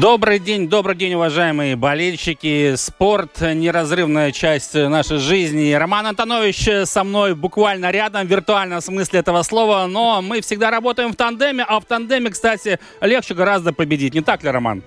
[0.00, 2.76] Добрый день, добрый день, уважаемые болельщики.
[2.76, 5.70] Спорт– неразрывная часть нашей жизни.
[5.72, 9.86] Роман Антонович со мной буквально рядом, в виртуальном смысле этого слова.
[9.86, 14.14] Но мы всегда работаем в тандеме, а в тандеме, кстати, легче гораздо победить.
[14.14, 14.82] Не так ли, Роман?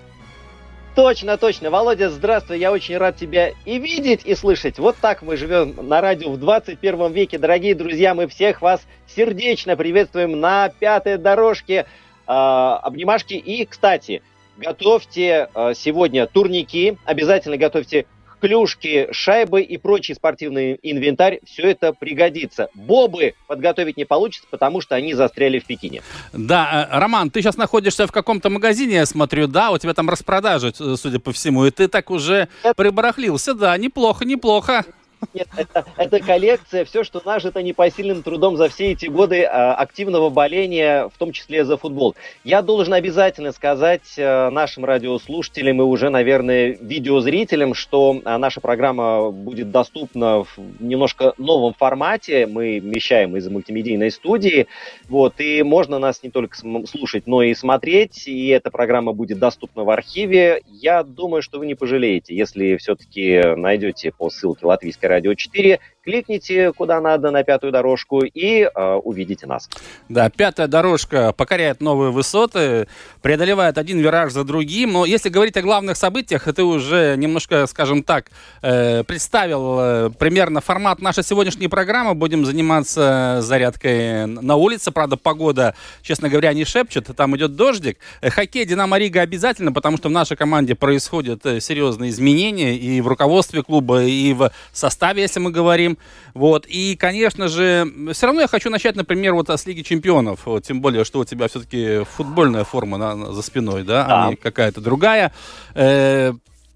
[0.95, 1.69] Точно, точно.
[1.69, 2.57] Володя, здравствуй.
[2.57, 4.79] Я очень рад тебя и видеть, и слышать.
[4.79, 7.37] Вот так мы живем на радио в 21 веке.
[7.37, 8.81] Дорогие друзья, мы всех вас
[9.15, 11.85] сердечно приветствуем на пятой дорожке.
[12.27, 13.35] Э, обнимашки.
[13.35, 14.23] И, кстати,
[14.57, 18.05] готовьте э, сегодня турники, обязательно готовьте
[18.39, 22.69] клюшки, шайбы и прочий спортивный инвентарь, все это пригодится.
[22.75, 26.01] Бобы подготовить не получится, потому что они застряли в Пекине.
[26.33, 30.09] Да, э, Роман, ты сейчас находишься в каком-то магазине, я смотрю, да, у тебя там
[30.09, 32.73] распродажи, судя по всему, и ты так уже это...
[32.75, 34.85] прибарахлился, да, неплохо, неплохо.
[35.33, 40.29] Нет, это, это коллекция, все, что нажито непосильным трудом за все эти годы а, активного
[40.29, 42.15] боления, в том числе за футбол.
[42.43, 49.31] Я должен обязательно сказать а, нашим радиослушателям и уже, наверное, видеозрителям, что а, наша программа
[49.31, 52.47] будет доступна в немножко новом формате.
[52.47, 54.67] Мы вещаем из мультимедийной студии,
[55.07, 59.83] вот, и можно нас не только слушать, но и смотреть, и эта программа будет доступна
[59.83, 60.61] в архиве.
[60.67, 66.71] Я думаю, что вы не пожалеете, если все-таки найдете по ссылке латвийской радио 4 кликните
[66.71, 69.69] куда надо на пятую дорожку и э, увидите нас.
[70.07, 72.87] Да, пятая дорожка покоряет новые высоты,
[73.21, 74.93] преодолевает один вираж за другим.
[74.93, 78.27] Но если говорить о главных событиях, ты уже немножко, скажем так,
[78.61, 82.13] э, представил э, примерно формат нашей сегодняшней программы.
[82.13, 84.91] Будем заниматься зарядкой на улице.
[84.91, 87.09] Правда, погода, честно говоря, не шепчет.
[87.15, 87.97] Там идет дождик.
[88.21, 93.01] Э, хоккей Динамо Рига обязательно, потому что в нашей команде происходят э, серьезные изменения и
[93.01, 95.94] в руководстве клуба, и в составе, если мы говорим.
[96.33, 96.65] Вот.
[96.67, 100.45] И, конечно же, все равно я хочу начать, например, вот с Лиги Чемпионов.
[100.45, 104.25] Вот, тем более, что у тебя все-таки футбольная форма на, за спиной, да, да.
[104.25, 105.31] а не какая-то другая.
[105.73, 106.33] Э,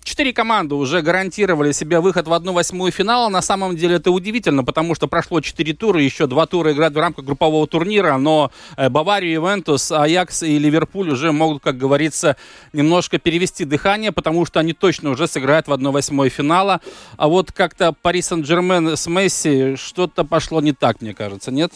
[0.10, 3.30] Четыре команды уже гарантировали себе выход в одну восьмую финала.
[3.30, 6.98] На самом деле это удивительно, потому что прошло четыре тура, еще два тура играют в
[6.98, 12.38] рамках группового турнира, но э, Бавария, Ивентус, Аякс и Ливерпуль уже могут, как говорится,
[12.74, 16.82] немножко перевести дыхание, потому что они точно уже сыграют в одну восьмую финала.
[17.18, 21.74] А вот как-то Пари Сен-Жермен с Месси что-то пошло не так, мне кажется, нет?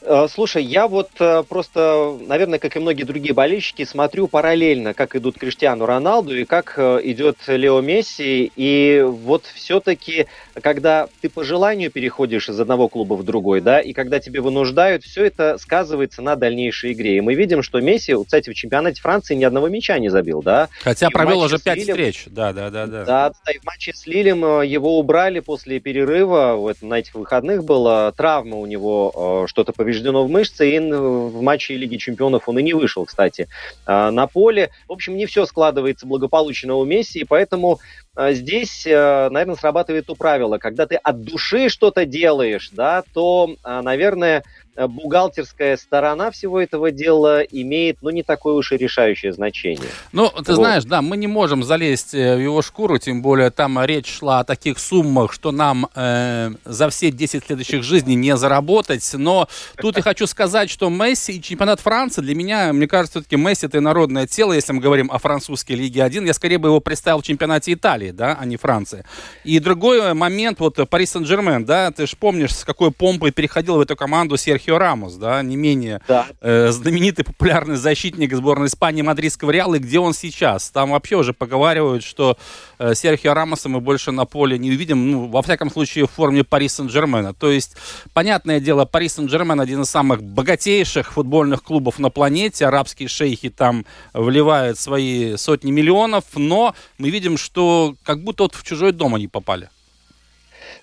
[0.00, 5.16] Э, слушай, я вот э, просто, наверное, как и многие другие болельщики, смотрю параллельно, как
[5.16, 8.52] идут Криштиану Роналду и как э, идет Лео Месси.
[8.54, 10.26] И вот все-таки,
[10.62, 15.02] когда ты по желанию переходишь из одного клуба в другой, да, и когда тебе вынуждают,
[15.02, 17.16] все это сказывается на дальнейшей игре.
[17.16, 20.68] И мы видим, что Месси, кстати, в чемпионате Франции ни одного мяча не забил, да.
[20.80, 22.24] Хотя и провел уже пять встреч.
[22.26, 23.04] Да, да, да, да.
[23.04, 27.64] Да, да, и в матче с Лилем его убрали после перерыва, вот на этих выходных
[27.64, 32.58] была травма у него, что-то повреждено повреждено в мышце, и в матче Лиги Чемпионов он
[32.58, 33.48] и не вышел, кстати,
[33.86, 34.70] а, на поле.
[34.86, 37.80] В общем, не все складывается благополучно у Месси, и поэтому
[38.14, 43.56] а, здесь, а, наверное, срабатывает то правило, когда ты от души что-то делаешь, да, то,
[43.64, 44.44] наверное,
[44.86, 49.88] бухгалтерская сторона всего этого дела имеет, ну, не такое уж и решающее значение.
[50.12, 50.54] Ну, ты вот.
[50.54, 54.40] знаешь, да, мы не можем залезть э, в его шкуру, тем более там речь шла
[54.40, 59.08] о таких суммах, что нам э, за все 10 следующих жизней не заработать.
[59.14, 63.36] Но тут я хочу сказать, что Месси и чемпионат Франции для меня, мне кажется, все-таки
[63.36, 66.24] Месси это народное тело, если мы говорим о французской Лиге 1.
[66.24, 69.04] Я скорее бы его представил в чемпионате Италии, да, а не Франции.
[69.44, 73.80] И другой момент, вот Пари Сен-Жермен, да, ты же помнишь, с какой помпой переходил в
[73.80, 76.26] эту команду Серхио Серхио Рамос, да, не менее да.
[76.42, 80.70] Э, знаменитый популярный защитник сборной Испании Мадридского Реала, и где он сейчас.
[80.70, 82.36] Там вообще уже поговаривают, что
[82.78, 86.44] э, Серхио Рамоса мы больше на поле не увидим, ну, во всяком случае, в форме
[86.44, 87.32] Пари Сен-Жермена.
[87.32, 87.76] То есть,
[88.12, 93.86] понятное дело, Пари Сен-Жермен один из самых богатейших футбольных клубов на планете, арабские шейхи там
[94.12, 99.28] вливают свои сотни миллионов, но мы видим, что как будто вот в чужой дом они
[99.28, 99.70] попали.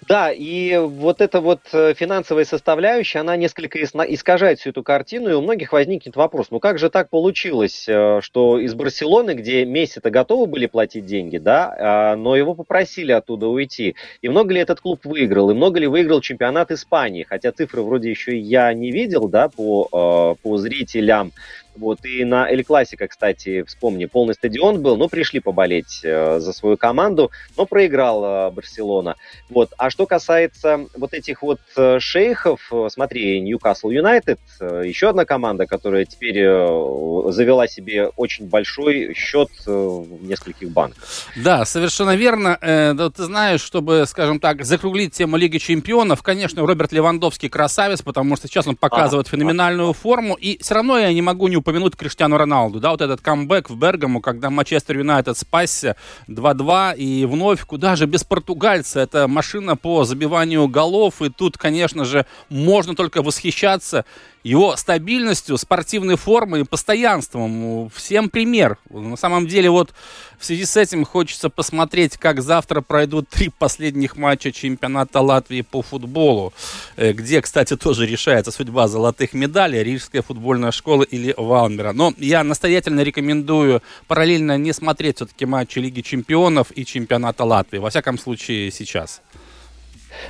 [0.07, 5.33] Да, и вот эта вот э, финансовая составляющая, она несколько искажает всю эту картину, и
[5.33, 10.11] у многих возникнет вопрос, ну как же так получилось, э, что из Барселоны, где Месси-то
[10.11, 14.79] готовы были платить деньги, да, а, но его попросили оттуда уйти, и много ли этот
[14.79, 19.27] клуб выиграл, и много ли выиграл чемпионат Испании, хотя цифры вроде еще я не видел,
[19.27, 21.31] да, по, э, по зрителям,
[21.75, 26.53] вот, и на Эль Классика, кстати, вспомни, полный стадион был, но пришли поболеть э, за
[26.53, 29.15] свою команду, но проиграл э, Барселона.
[29.49, 29.73] Вот.
[29.77, 35.25] А что касается вот этих вот э, шейхов, э, смотри, Ньюкасл Юнайтед, э, еще одна
[35.25, 41.03] команда, которая теперь э, завела себе очень большой счет в нескольких банках.
[41.35, 42.57] Да, совершенно верно.
[42.61, 48.35] Да, ты знаешь, чтобы, скажем так, закруглить тему Лиги Чемпионов, конечно, Роберт Левандовский красавец, потому
[48.35, 49.93] что сейчас он показывает а, феноменальную а.
[49.93, 52.79] форму, и все равно я не могу не упомянуть Криштиану Роналду.
[52.79, 55.95] Да, вот этот камбэк в Бергаму, когда Манчестер Юнайтед спасся
[56.27, 58.99] 2-2, и вновь куда же без португальца.
[58.99, 64.05] Это машина по забиванию голов, и тут, конечно же, можно только восхищаться
[64.43, 67.89] его стабильностью, спортивной формой и постоянством.
[67.89, 68.77] Всем пример.
[68.91, 69.91] На самом деле, вот
[70.39, 75.81] в связи с этим хочется посмотреть, как завтра пройдут три последних матча чемпионата Латвии по
[75.81, 76.53] футболу,
[76.95, 81.93] э, где, кстати, тоже решается судьба золотых медалей, Рижская футбольная школа или Валмера.
[81.93, 87.79] Но я настоятельно рекомендую параллельно не смотреть все-таки матчи Лиги чемпионов и чемпионата Латвии.
[87.79, 89.21] Во всяком случае, сейчас.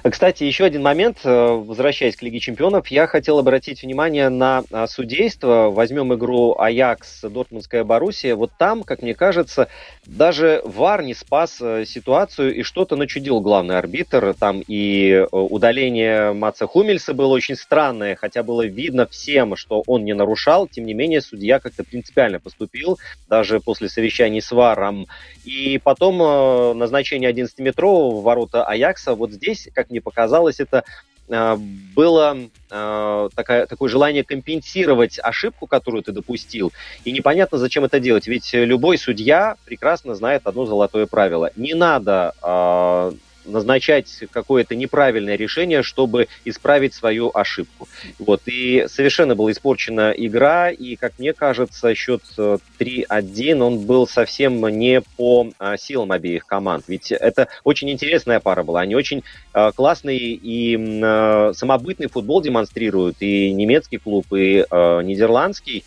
[0.03, 4.87] Кстати, еще один момент, э, возвращаясь к Лиге Чемпионов, я хотел обратить внимание на а,
[4.87, 5.69] судейство.
[5.71, 8.35] Возьмем игру Аякс, Дортмундская Боруссия.
[8.35, 9.67] Вот там, как мне кажется,
[10.05, 14.33] даже ВАР не спас э, ситуацию и что-то начудил главный арбитр.
[14.33, 20.03] Там и э, удаление Маца Хумельса было очень странное, хотя было видно всем, что он
[20.05, 20.67] не нарушал.
[20.67, 22.99] Тем не менее, судья как-то принципиально поступил,
[23.29, 25.07] даже после совещаний с ВАРом.
[25.43, 29.15] И потом назначение 11-метрового ворота Аякса.
[29.15, 30.83] Вот здесь как мне показалось, это
[31.29, 31.57] а,
[31.95, 32.37] было
[32.69, 36.71] э, такое, такое желание компенсировать ошибку, которую ты допустил.
[37.03, 38.27] И непонятно, зачем это делать.
[38.27, 41.51] Ведь любой судья прекрасно знает одно золотое правило.
[41.55, 43.11] Не надо э,
[43.45, 47.87] назначать какое-то неправильное решение, чтобы исправить свою ошибку.
[48.19, 48.41] Вот.
[48.45, 54.65] И совершенно была испорчена игра, и, как мне кажется, счет 3-1, э, он был совсем
[54.67, 56.85] не по а, силам обеих команд.
[56.87, 58.81] Ведь это очень интересная пара была.
[58.81, 65.83] Они очень а, классный и а, самобытный футбол демонстрируют, и немецкий клуб, и нидерландский.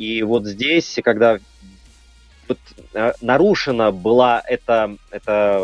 [0.00, 1.40] И вот здесь, когда э,
[3.20, 5.60] нарушена была эта, эта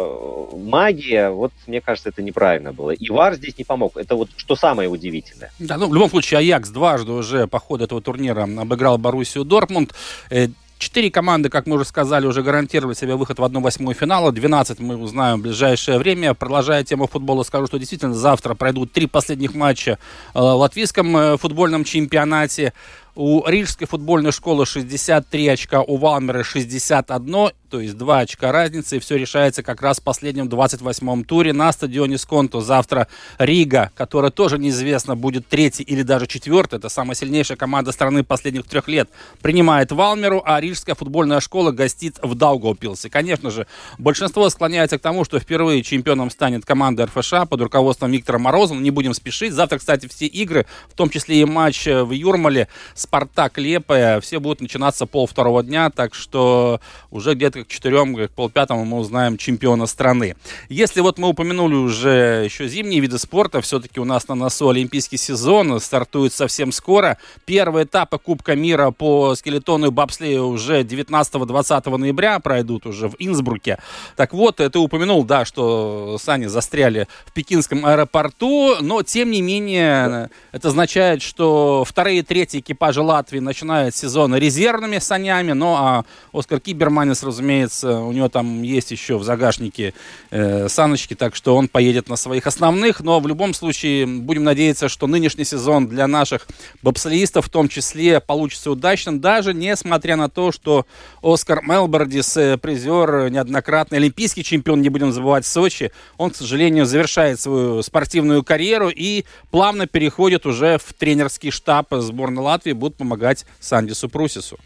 [0.55, 2.91] магия, вот мне кажется, это неправильно было.
[2.91, 3.97] И ВАР здесь не помог.
[3.97, 5.51] Это вот что самое удивительное.
[5.59, 9.95] Да, ну в любом случае Аякс дважды уже по ходу этого турнира обыграл Боруссию Дортмунд.
[10.31, 10.49] Э,
[10.79, 14.31] четыре команды, как мы уже сказали, уже гарантировали себе выход в 1-8 финала.
[14.31, 16.35] 12 мы узнаем в ближайшее время.
[16.35, 19.99] Продолжая тему футбола, скажу, что действительно завтра пройдут три последних матча
[20.35, 22.73] э, в латвийском футбольном чемпионате.
[23.17, 28.99] У Рижской футбольной школы 63 очка, у Валмера 61 то есть два очка разницы, и
[28.99, 32.61] все решается как раз в последнем 28-м туре на стадионе Сконто.
[32.61, 33.09] Завтра
[33.39, 38.67] Рига, которая тоже неизвестно, будет третий или даже четвертый, это самая сильнейшая команда страны последних
[38.67, 39.09] трех лет,
[39.41, 43.11] принимает Валмеру, а Рижская футбольная школа гостит в Даугавпилсе.
[43.11, 43.67] Конечно же,
[43.99, 48.79] большинство склоняется к тому, что впервые чемпионом станет команда РФШ под руководством Виктора Морозова.
[48.79, 49.53] Не будем спешить.
[49.53, 54.61] Завтра, кстати, все игры, в том числе и матч в Юрмале, Спартак, Лепая, все будут
[54.61, 59.87] начинаться пол второго дня, так что уже где-то к четырем, к полпятому мы узнаем чемпиона
[59.87, 60.37] страны.
[60.69, 65.17] Если вот мы упомянули уже еще зимние виды спорта, все-таки у нас на носу олимпийский
[65.17, 67.19] сезон, стартует совсем скоро.
[67.45, 73.79] Первые этапы Кубка мира по скелетону и бобслею уже 19-20 ноября пройдут уже в Инсбруке.
[74.17, 80.31] Так вот, ты упомянул, да, что сани застряли в пекинском аэропорту, но тем не менее
[80.53, 86.61] это означает, что вторые и третьи экипажи Латвии начинают сезон резервными санями, ну, а Оскар
[86.61, 89.95] Киберманис, разумеется, разумеется, у него там есть еще в загашнике
[90.31, 93.01] э, саночки, так что он поедет на своих основных.
[93.01, 96.49] Но в любом случае будем надеяться, что нынешний сезон для наших
[96.83, 100.87] бобслеистов в том числе получится удачным, даже несмотря на то, что
[101.23, 106.85] Оскар Мелбордис, э, призер, неоднократный олимпийский чемпион, не будем забывать, в Сочи, он, к сожалению,
[106.85, 113.47] завершает свою спортивную карьеру и плавно переходит уже в тренерский штаб сборной Латвии, будут помогать
[113.61, 114.59] Сандису Прусису.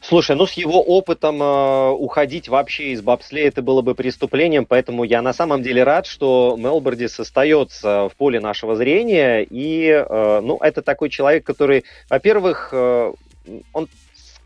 [0.00, 5.04] Слушай, ну с его опытом э, уходить вообще из бобслея это было бы преступлением, поэтому
[5.04, 9.42] я на самом деле рад, что Мелбордис остается в поле нашего зрения.
[9.42, 13.12] И, э, ну, это такой человек, который, во-первых, э,
[13.72, 13.88] он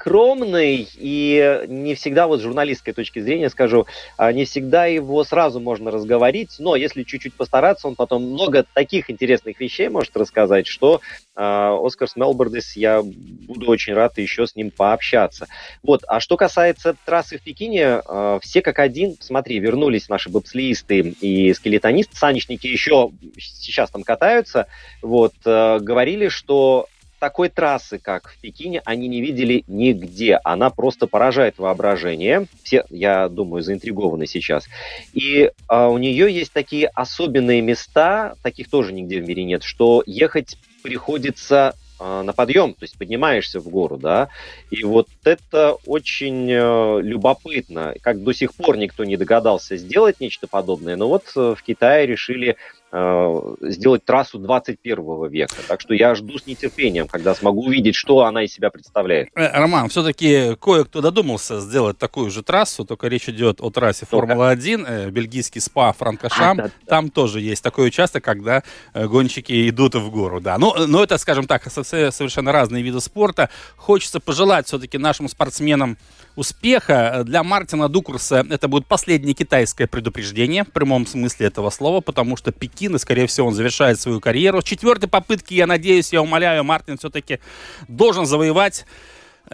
[0.03, 5.61] скромный, и не всегда, вот с журналистской точки зрения скажу, а, не всегда его сразу
[5.61, 11.01] можно разговорить, но если чуть-чуть постараться, он потом много таких интересных вещей может рассказать, что
[11.37, 15.47] а, Оскар Смелбордес, я буду очень рад еще с ним пообщаться.
[15.85, 21.15] Вот, а что касается трассы в Пекине, а, все как один, смотри, вернулись наши бобслеисты
[21.21, 24.67] и скелетонисты, санечники еще сейчас там катаются,
[25.01, 26.89] вот, говорили, что
[27.23, 30.41] такой трассы, как в Пекине, они не видели нигде.
[30.43, 32.49] Она просто поражает воображение.
[32.65, 34.67] Все, я думаю, заинтригованы сейчас.
[35.13, 40.03] И а, у нее есть такие особенные места, таких тоже нигде в мире нет, что
[40.05, 44.29] ехать приходится а, на подъем, то есть поднимаешься в гору, да,
[44.73, 50.49] и вот это очень э, любопытно, как до сих пор никто не догадался сделать нечто
[50.49, 52.57] подобное, но вот э, в Китае решили
[52.93, 55.55] сделать трассу 21 века.
[55.67, 59.29] Так что я жду с нетерпением, когда смогу увидеть, что она из себя представляет.
[59.35, 64.85] Э, Роман, все-таки кое-кто додумался сделать такую же трассу, только речь идет о трассе Формула-1,
[64.87, 66.61] э, бельгийский СПА Франкошам.
[66.61, 66.71] А, да, да.
[66.87, 68.63] Там тоже есть такой участок, когда
[68.95, 70.41] гонщики идут в гору.
[70.41, 70.59] Да.
[70.59, 73.49] Но, но это, скажем так, совершенно разные виды спорта.
[73.77, 75.97] Хочется пожелать все-таки нашим спортсменам
[76.37, 77.23] успеха.
[77.25, 82.53] Для Мартина Дукурса это будет последнее китайское предупреждение в прямом смысле этого слова, потому что
[82.53, 84.61] Пекин, и, скорее всего, он завершает свою карьеру.
[84.61, 87.41] С четвертой попытки, я надеюсь, я умоляю, Мартин все-таки
[87.89, 88.87] должен завоевать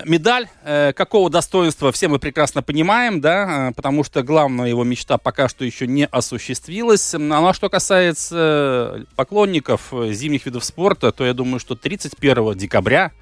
[0.05, 5.19] Медаль э, какого достоинства все мы прекрасно понимаем, да, э, потому что главная его мечта
[5.19, 7.15] пока что еще не осуществилась.
[7.15, 13.13] Ну, а что касается поклонников зимних видов спорта, то я думаю, что 31 декабря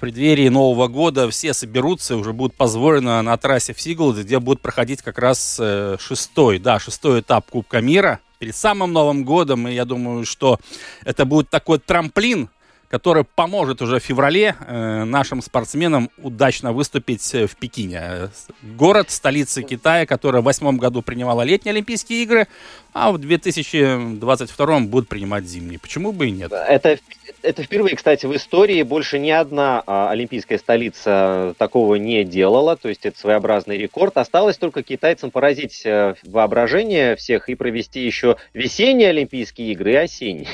[0.00, 5.02] преддверии Нового года все соберутся, уже будет позволено на трассе в Сиглд, где будет проходить
[5.02, 9.68] как раз э, шестой, да, шестой этап Кубка мира перед самым Новым годом.
[9.68, 10.58] И я думаю, что
[11.04, 12.48] это будет такой трамплин
[12.90, 18.30] который поможет уже в феврале э, нашим спортсменам удачно выступить э, в Пекине.
[18.62, 22.48] Город, столица Китая, которая в восьмом году принимала летние Олимпийские игры,
[22.92, 25.78] а в 2022 будут принимать зимние.
[25.78, 26.50] Почему бы и нет?
[26.50, 26.98] Это,
[27.42, 32.88] это впервые, кстати, в истории больше ни одна а, олимпийская столица такого не делала, то
[32.88, 34.16] есть это своеобразный рекорд.
[34.16, 40.48] Осталось только китайцам поразить э, воображение всех и провести еще весенние Олимпийские игры и осенние.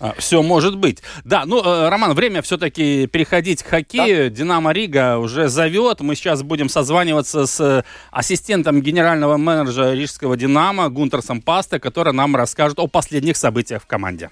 [0.00, 1.02] А, все может быть.
[1.24, 4.28] Да, ну, э, Роман, время все-таки переходить к хоккею.
[4.28, 4.36] Да.
[4.36, 6.00] Динамо Рига уже зовет.
[6.00, 12.78] Мы сейчас будем созваниваться с ассистентом генерального менеджера рижского Динамо Гунтерсом Пасте, который нам расскажет
[12.80, 14.30] о последних событиях в команде.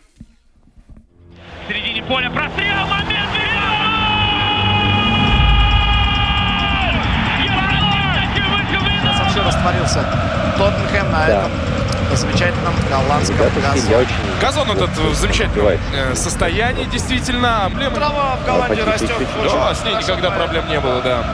[2.12, 3.30] Поля прострел, момент!
[9.18, 10.04] Вообще растворился
[10.58, 11.38] Тоттенхэм на да.
[11.38, 11.50] этом
[12.14, 14.06] замечательном голландском газоне.
[14.42, 17.70] Газон этот в замечательном э, состоянии, действительно.
[17.72, 17.94] Эмблема...
[17.94, 19.16] Трава в Голландии растет.
[19.44, 21.24] Да, с ней никогда проблем не было, да.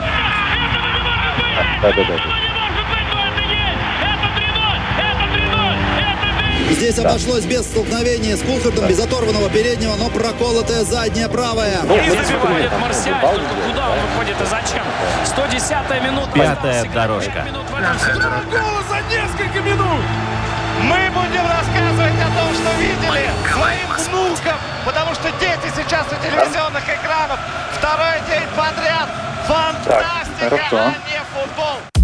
[1.81, 2.48] Да, да, да.
[6.69, 7.09] Здесь да.
[7.09, 11.79] обошлось без столкновения с Кулхардом, без оторванного переднего, но проколотая задняя правая.
[11.83, 14.83] Ну, и забивает Марсиаль, только куда он выходит и зачем?
[15.25, 16.31] 110 минута.
[16.33, 17.45] Пятая дорожка.
[18.51, 20.01] Гол за несколько минут!
[20.83, 26.83] Мы будем рассказывать о том, что видели своим внукам, потому что дети сейчас у телевизионных
[26.83, 27.39] экранов.
[27.73, 29.09] Второй день подряд.
[29.45, 31.98] Фантастика, так, а не футбол.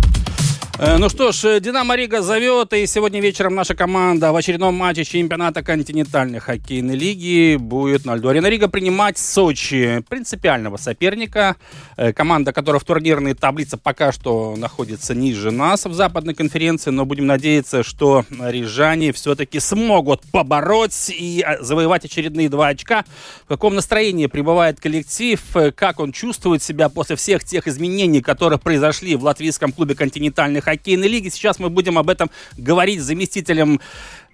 [0.78, 5.06] Э, ну что ж, Динамо Рига зовет, и сегодня вечером наша команда в очередном матче
[5.06, 8.28] чемпионата континентальной хоккейной лиги будет на льду.
[8.28, 11.56] Арена Рига принимать Сочи, принципиального соперника.
[11.96, 17.06] Э, команда, которая в турнирной таблице пока что находится ниже нас в западной конференции, но
[17.06, 23.06] будем надеяться, что рижане все-таки смогут побороть и э, завоевать очередные два очка.
[23.46, 25.42] В каком настроении пребывает коллектив,
[25.76, 31.08] как он чувствует себя после всех тех изменений, которые произошли в латвийском клубе континентальной хоккейной
[31.08, 31.30] лиги.
[31.30, 33.80] Сейчас мы будем об этом говорить с заместителем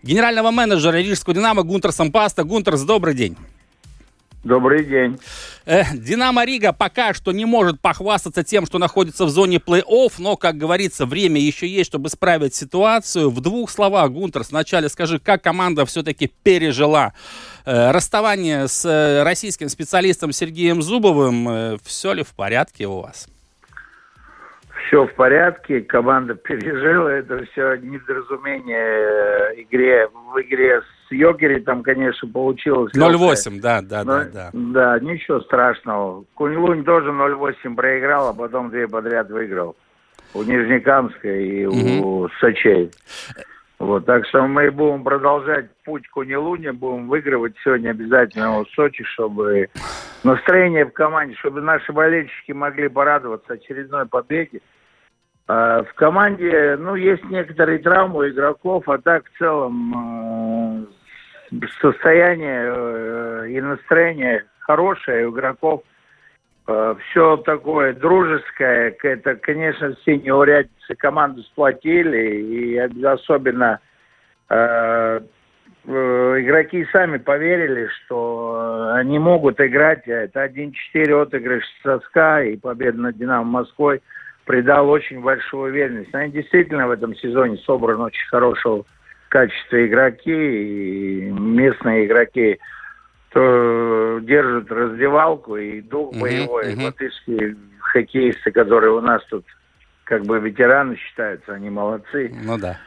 [0.02, 2.44] генерального менеджера Рижского «Динамо» Гунтерсом Паста.
[2.44, 3.38] Гунтерс, добрый день.
[4.44, 5.20] Добрый день.
[5.66, 10.36] Э, Динамо Рига пока что не может похвастаться тем, что находится в зоне плей-офф, но,
[10.36, 13.30] как говорится, время еще есть, чтобы исправить ситуацию.
[13.30, 17.14] В двух словах, Гунтер, сначала скажи, как команда все-таки пережила
[17.66, 21.80] э, расставание с э, российским специалистом Сергеем Зубовым.
[21.84, 23.28] Все ли в порядке у вас?
[24.88, 31.84] Все в порядке, команда пережила это все недоразумение э, игре, в игре с Йогери, там,
[31.84, 32.94] конечно, получилось...
[32.96, 34.50] 0-8, да, да, но, да, да.
[34.54, 36.24] Да, ничего страшного.
[36.36, 39.76] Кунь-Лунь тоже 0-8 проиграл, а потом две подряд выиграл.
[40.34, 42.24] У Нижнекамска и угу.
[42.24, 42.92] у Сочей.
[43.82, 49.04] Вот, так что мы будем продолжать путь к Унилуне, будем выигрывать сегодня обязательно в Сочи,
[49.06, 49.70] чтобы
[50.24, 54.62] настроение в команде, чтобы наши болельщики могли порадоваться очередной победе.
[55.48, 60.88] А в команде, ну, есть некоторые травмы игроков, а так в целом
[61.52, 65.82] э, состояние э, и настроение хорошее у игроков.
[66.68, 68.96] Э, все такое дружеское.
[69.04, 72.42] Это, конечно, все неурядицы команду сплотили.
[72.42, 73.80] И особенно
[74.50, 75.22] э,
[75.86, 80.08] игроки сами поверили, что они могут играть.
[80.08, 84.02] Это 1-4 отыгрыш с СКА и победа над «Динамо Москвой»
[84.46, 86.14] придал очень большую уверенность.
[86.14, 88.86] Они действительно в этом сезоне собраны очень хорошего
[89.30, 92.60] качества игроки, и местные игроки
[93.32, 99.46] то держат раздевалку, и дух боевой, uh-huh, латышские хоккеисты, которые у нас тут
[100.04, 102.34] как бы ветераны считаются, они молодцы.
[102.44, 102.78] Ну да.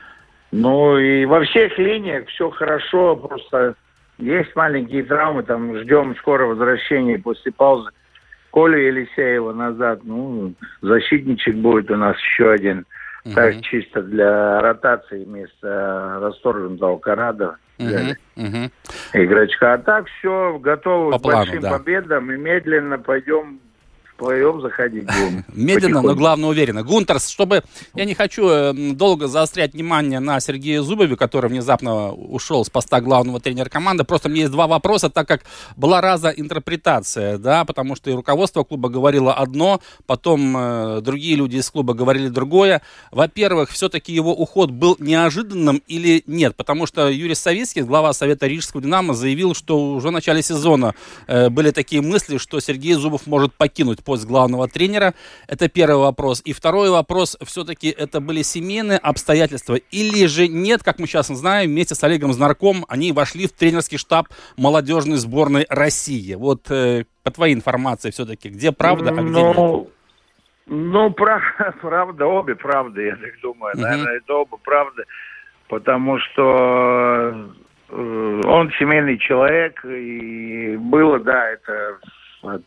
[0.52, 3.74] Ну и во всех линиях все хорошо, просто
[4.18, 7.90] есть маленькие травмы, там ждем скоро возвращения после паузы
[8.52, 10.00] Колю Елисеева назад.
[10.04, 12.86] Ну, защитничек будет у нас еще один.
[13.24, 13.34] Угу.
[13.34, 16.98] Так, чисто для ротации вместо расторгнутого
[17.78, 18.16] Канада.
[18.36, 18.70] Угу, угу.
[19.12, 19.74] Игрочка.
[19.74, 21.70] А так все, готовы По к плану, большим да.
[21.78, 23.60] победам и медленно пойдем
[24.24, 25.44] плей-офф заходить будем.
[25.52, 26.82] Медленно, но главное уверенно.
[26.82, 27.62] Гунтерс, чтобы...
[27.94, 33.00] Я не хочу э, долго заострять внимание на Сергея Зубове, который внезапно ушел с поста
[33.00, 34.04] главного тренера команды.
[34.04, 35.42] Просто мне есть два вопроса, так как
[35.76, 41.56] была раза интерпретация, да, потому что и руководство клуба говорило одно, потом э, другие люди
[41.56, 42.82] из клуба говорили другое.
[43.10, 46.56] Во-первых, все-таки его уход был неожиданным или нет?
[46.56, 50.94] Потому что Юрий Савицкий, глава Совета Рижского «Динамо», заявил, что уже в начале сезона
[51.26, 55.14] э, были такие мысли, что Сергей Зубов может покинуть пост главного тренера?
[55.48, 56.42] Это первый вопрос.
[56.44, 61.70] И второй вопрос, все-таки это были семейные обстоятельства или же нет, как мы сейчас знаем,
[61.70, 66.34] вместе с Олегом Знарком они вошли в тренерский штаб молодежной сборной России.
[66.34, 69.88] Вот э, по твоей информации все-таки, где правда, а где ну, нет?
[70.66, 71.42] Ну, прав,
[71.80, 73.74] правда, обе правды, я так думаю.
[73.74, 73.80] Uh-huh.
[73.80, 75.04] Наверное, это оба правды,
[75.68, 77.52] потому что
[77.88, 81.98] э, он семейный человек, и было, да, это
[82.42, 82.64] от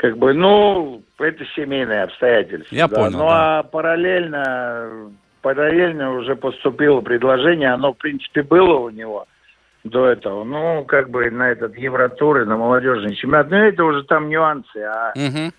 [0.00, 2.74] как бы, ну, это семейные обстоятельства.
[2.74, 2.96] Я да.
[2.96, 3.18] понял.
[3.18, 3.58] Ну, да.
[3.58, 9.26] а параллельно, параллельно уже поступило предложение, оно, в принципе, было у него
[9.84, 10.44] до этого.
[10.44, 13.50] Ну, как бы на этот Евротур и на молодежный чемпионат.
[13.50, 14.78] Но это уже там нюансы.
[14.78, 15.52] А угу.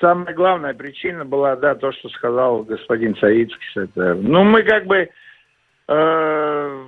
[0.00, 3.76] самая главная причина была, да, то, что сказал господин Саицкис.
[3.76, 5.10] Это, ну, мы как бы...
[5.88, 6.84] Э,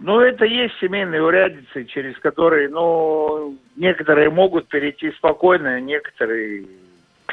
[0.00, 6.66] ну, это есть семейные урядицы, через которые, ну, некоторые могут перейти спокойно, некоторые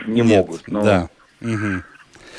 [0.06, 0.62] не Нет, могут.
[0.68, 1.10] Ну, да.
[1.42, 1.84] Угу.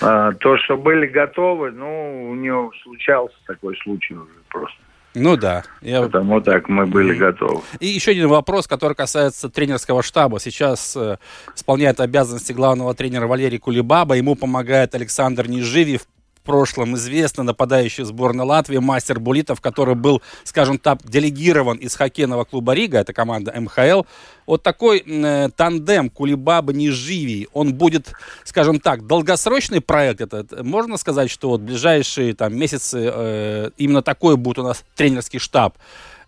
[0.00, 4.76] А, то, что были готовы, ну, у него случался такой случай уже просто.
[5.14, 5.62] Ну да.
[5.80, 6.02] Я...
[6.02, 7.62] Потому так мы были готовы.
[7.78, 10.40] И еще один вопрос, который касается тренерского штаба.
[10.40, 11.18] Сейчас э,
[11.54, 14.16] исполняет обязанности главного тренера Валерий Кулибаба.
[14.16, 16.02] Ему помогает Александр Неживев
[16.44, 22.74] прошлом известно, нападающий сборной Латвии, мастер Булитов, который был, скажем так, делегирован из хоккейного клуба
[22.74, 24.02] Рига, это команда МХЛ.
[24.46, 28.12] Вот такой э, тандем Кулибаба-Неживий, он будет,
[28.44, 30.62] скажем так, долгосрочный проект этот.
[30.62, 35.76] Можно сказать, что вот ближайшие там месяцы э, именно такой будет у нас тренерский штаб.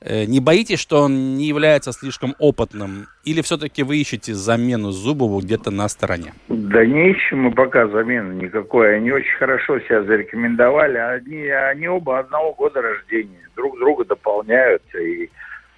[0.08, 3.08] Э, не боитесь, что он не является слишком опытным?
[3.24, 6.32] Или все-таки вы ищете замену Зубову где-то на стороне?
[6.48, 8.96] Да не ищем мы пока замены никакой.
[8.96, 10.98] Они очень хорошо себя зарекомендовали.
[10.98, 13.48] Они, они оба одного года рождения.
[13.56, 14.82] Друг друга дополняют.
[14.94, 15.28] И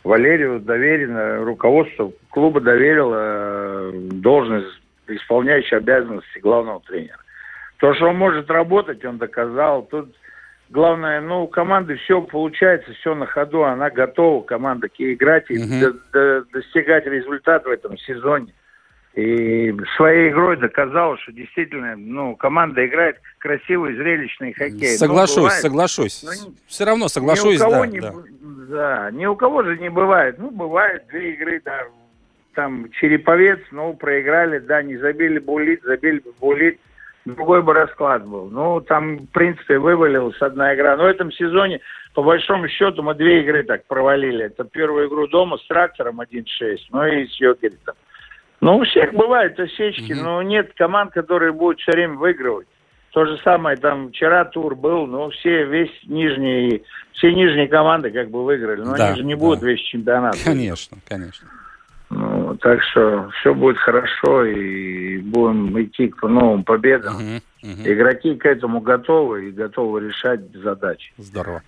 [0.04, 7.18] Валерию доверено, руководство клуба доверило э, должность исполняющей обязанности главного тренера.
[7.78, 9.84] То, что он может работать, он доказал.
[9.84, 10.14] Тут
[10.70, 15.80] главное, ну, у команды все получается, все на ходу, она готова, команда играть и угу.
[15.80, 18.52] до, до, достигать результат в этом сезоне.
[19.14, 24.92] И своей игрой доказала, что действительно, ну, команда играет красивый, зрелищный хоккей.
[24.92, 26.22] Ну, соглашусь, ну, бывает, соглашусь.
[26.22, 28.14] Ну, Все равно соглашусь, ни у кого да, не, да.
[28.68, 30.38] Да, ни у кого же не бывает.
[30.38, 31.80] Ну, бывает две игры, да,
[32.54, 36.78] там, Череповец, ну, проиграли, да, не забили булит, забили булит
[37.34, 38.48] другой бы расклад был.
[38.50, 40.96] Ну, там, в принципе, вывалилась одна игра.
[40.96, 41.80] Но в этом сезоне,
[42.14, 44.46] по большому счету, мы две игры так провалили.
[44.46, 47.94] Это первую игру дома с трактором 1-6, ну и с Йокеритом.
[48.60, 50.22] Ну, у всех бывают осечки, mm-hmm.
[50.22, 52.66] но нет команд, которые будут все время выигрывать.
[53.12, 58.30] То же самое, там, вчера тур был, но все, весь нижний, все нижние команды как
[58.30, 58.82] бы выиграли.
[58.82, 59.40] Но да, они же не да.
[59.40, 60.36] будут весь чемпионат.
[60.44, 61.48] Конечно, конечно.
[62.56, 67.16] Так что все будет хорошо и будем идти к новым победам.
[67.16, 67.82] Угу, угу.
[67.84, 71.12] Игроки к этому готовы и готовы решать задачи.
[71.16, 71.62] Здорово.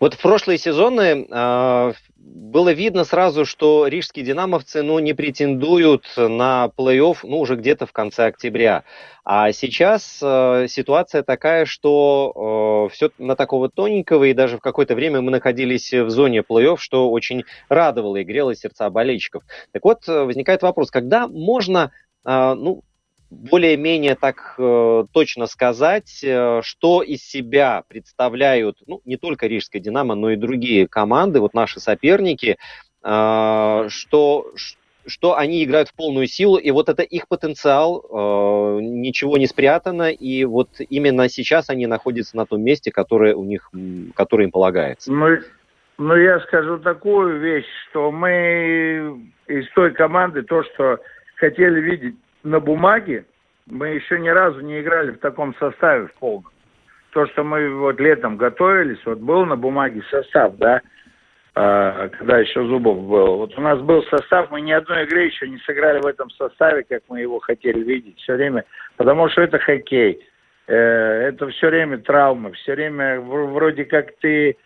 [0.00, 6.70] Вот в прошлые сезоны э, было видно сразу, что рижские динамовцы ну, не претендуют на
[6.76, 8.84] плей-офф ну, уже где-то в конце октября.
[9.24, 14.94] А сейчас э, ситуация такая, что э, все на такого тоненького, и даже в какое-то
[14.94, 19.42] время мы находились в зоне плей-офф, что очень радовало и грело сердца болельщиков.
[19.72, 21.92] Так вот, э, возникает вопрос, когда можно
[22.28, 22.82] ну,
[23.30, 30.14] более-менее так э, точно сказать, э, что из себя представляют ну, не только Рижская Динамо,
[30.14, 32.56] но и другие команды, вот наши соперники,
[33.02, 34.52] э, что,
[35.06, 40.10] что они играют в полную силу, и вот это их потенциал, э, ничего не спрятано,
[40.10, 43.70] и вот именно сейчас они находятся на том месте, которое у них,
[44.14, 45.12] которое им полагается.
[45.12, 45.38] Ну,
[45.98, 50.98] ну, я скажу такую вещь, что мы из той команды то, что
[51.36, 53.24] хотели видеть на бумаге
[53.66, 56.52] мы еще ни разу не играли в таком составе в полном.
[57.10, 60.80] То, что мы вот летом готовились, вот был на бумаге состав, да,
[61.54, 63.38] а, когда еще Зубов был.
[63.38, 66.84] Вот у нас был состав, мы ни одной игры еще не сыграли в этом составе,
[66.84, 68.64] как мы его хотели видеть все время,
[68.96, 70.20] потому что это хоккей.
[70.68, 70.74] Э,
[71.28, 74.56] это все время травмы, все время вроде как ты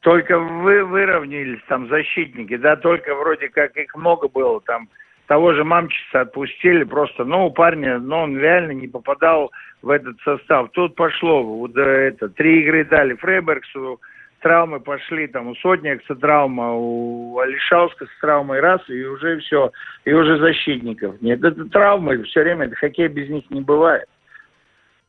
[0.00, 4.88] только вы выровнялись там защитники, да, только вроде как их много было там
[5.28, 10.18] того же Мамчиса отпустили просто, ну, у парня, ну, он реально не попадал в этот
[10.22, 10.70] состав.
[10.72, 14.00] Тут пошло, вот это, три игры дали Фрейбергсу,
[14.40, 19.70] травмы пошли, там, у Сотникса травма, у Алишауска с травмой раз, и уже все,
[20.06, 21.44] и уже защитников нет.
[21.44, 24.06] Это травмы, все время, это хоккей без них не бывает.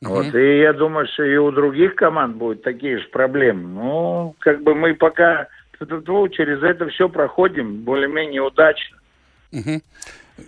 [0.03, 0.09] Mm-hmm.
[0.09, 3.69] Вот, и я думаю, что и у других команд будут такие же проблемы.
[3.69, 5.47] Ну, как бы мы пока
[5.79, 8.98] через это все проходим более-менее удачно.
[9.51, 9.81] Угу.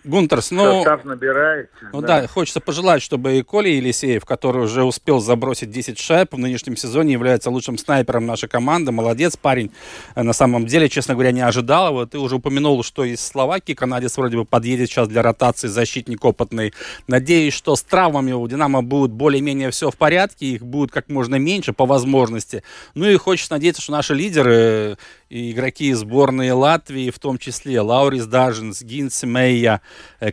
[0.04, 0.78] Гунтерс, ну...
[0.78, 1.70] Состав набирает.
[1.94, 2.22] Ну да.
[2.22, 6.76] да, хочется пожелать, чтобы и Коля Елисеев, который уже успел забросить 10 шайб, в нынешнем
[6.76, 8.92] сезоне является лучшим снайпером нашей команды.
[8.92, 9.72] Молодец парень.
[10.16, 12.06] Э, на самом деле, честно говоря, не ожидал его.
[12.06, 16.74] Ты уже упомянул, что из Словакии канадец вроде бы подъедет сейчас для ротации, защитник опытный.
[17.08, 21.36] Надеюсь, что с травмами у Динамо будет более-менее все в порядке, их будет как можно
[21.36, 22.64] меньше по возможности.
[22.96, 24.98] Ну и хочется надеяться, что наши лидеры
[25.30, 29.80] и игроки сборной Латвии, в том числе Лаурис Дажинс, Гинс Мейя, Э,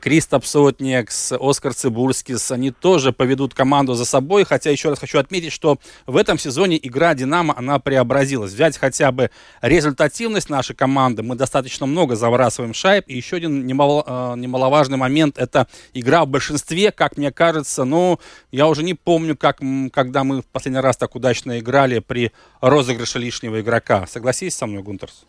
[0.01, 5.53] Кристоп Сотникс, Оскар Цибульскис, они тоже поведут команду за собой, хотя еще раз хочу отметить,
[5.53, 8.53] что в этом сезоне игра Динамо, она преобразилась.
[8.53, 9.31] Взять хотя бы
[9.63, 15.39] результативность нашей команды, мы достаточно много забрасываем шайб, и еще один немало, э, немаловажный момент,
[15.39, 18.19] это игра в большинстве, как мне кажется, но
[18.53, 19.59] я уже не помню, как,
[19.93, 24.07] когда мы в последний раз так удачно играли при розыгрыше лишнего игрока.
[24.07, 25.27] Согласись со мной, Гунтерс?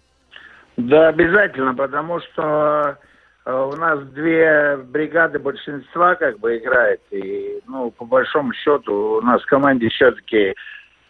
[0.78, 2.96] Да, обязательно, потому что Э,
[3.52, 7.02] у нас две бригады большинства как бы играет.
[7.12, 10.56] И, ну, по большому счету, у нас в команде все-таки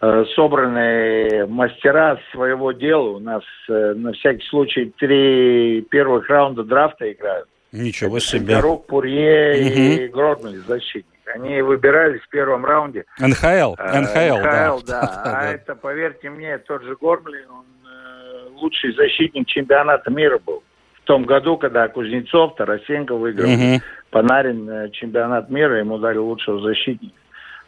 [0.01, 3.09] э, собранные мастера своего дела.
[3.09, 7.47] У нас э, на всякий случай три первых раунда драфта играют.
[7.71, 8.55] Ничего себе.
[8.55, 9.79] Сидорук, Пурье угу.
[9.79, 11.05] и Гродный защитник.
[11.33, 13.05] Они выбирались в первом раунде.
[13.19, 15.01] НХЛ, э, НХЛ, НХЛ, да.
[15.23, 15.23] да.
[15.25, 20.63] А это, поверьте мне, тот же Гормлин, он э, лучший защитник чемпионата мира был
[21.09, 23.81] том году, когда Кузнецов, Тарасенко выиграл, угу.
[24.11, 27.15] Панарин э, чемпионат мира, ему дали лучшего защитника.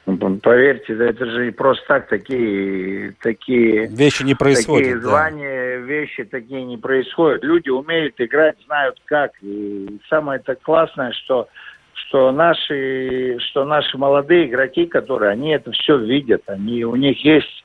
[0.05, 4.85] Ну, поверьте, это же просто так такие, такие вещи не происходят.
[4.85, 5.85] Такие звания, да.
[5.87, 7.43] вещи такие не происходят.
[7.43, 9.31] Люди умеют играть, знают как.
[9.41, 11.47] И самое так классное, что
[11.93, 17.63] что наши, что наши молодые игроки, которые, они это все видят, они, у них есть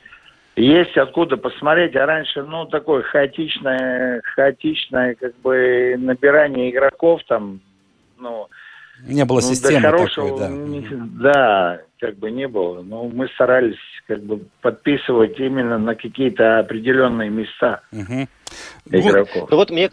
[0.56, 7.60] есть откуда посмотреть, а раньше, ну, такое хаотичное, хаотичное, как бы, набирание игроков там,
[8.18, 8.48] ну...
[9.02, 10.96] Не было ну, системы хорошего, такой, да.
[11.20, 12.80] Да, как бы не было.
[12.80, 18.26] Но мы старались, как бы, подписывать именно на какие-то определенные места угу.
[18.90, 19.50] игроков.
[19.50, 19.90] Ну, вот мне,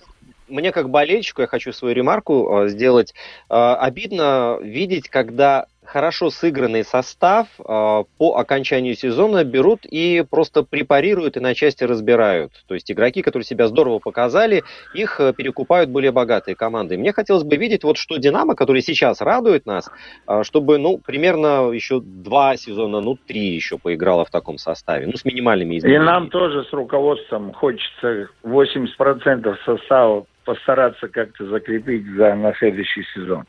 [0.47, 3.13] мне как болельщику, я хочу свою ремарку э, сделать,
[3.49, 11.37] э, обидно видеть, когда хорошо сыгранный состав э, по окончанию сезона берут и просто препарируют
[11.37, 12.51] и на части разбирают.
[12.67, 16.97] То есть игроки, которые себя здорово показали, их э, перекупают более богатые команды.
[16.97, 19.91] Мне хотелось бы видеть, вот что Динамо, который сейчас радует нас,
[20.27, 25.17] э, чтобы, ну, примерно еще два сезона, ну, три еще поиграла в таком составе, ну,
[25.17, 26.03] с минимальными изменениями.
[26.03, 33.45] И нам тоже с руководством хочется 80% состава постараться как-то закрепить за на следующий сезон.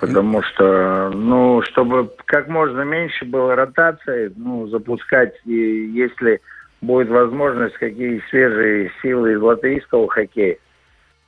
[0.00, 6.40] Потому что, ну, чтобы как можно меньше было ротации, ну, запускать, и если
[6.80, 10.56] будет возможность, какие свежие силы из латвийского хоккея,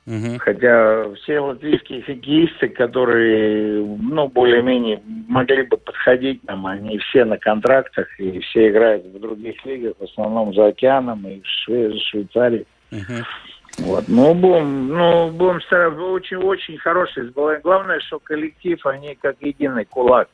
[0.05, 0.39] Угу.
[0.39, 8.07] Хотя все латвийские хоккеисты, которые, ну, более-менее могли бы подходить нам, они все на контрактах
[8.19, 12.65] и все играют в других лигах, в основном за океаном и в Шве- Швейцарии.
[12.91, 13.23] Угу.
[13.77, 14.05] Вот.
[14.07, 15.99] Ну, будем, ну, будем стараться.
[15.99, 17.29] Очень-очень хороший.
[17.31, 20.29] Главное, что коллектив, они как единый кулак.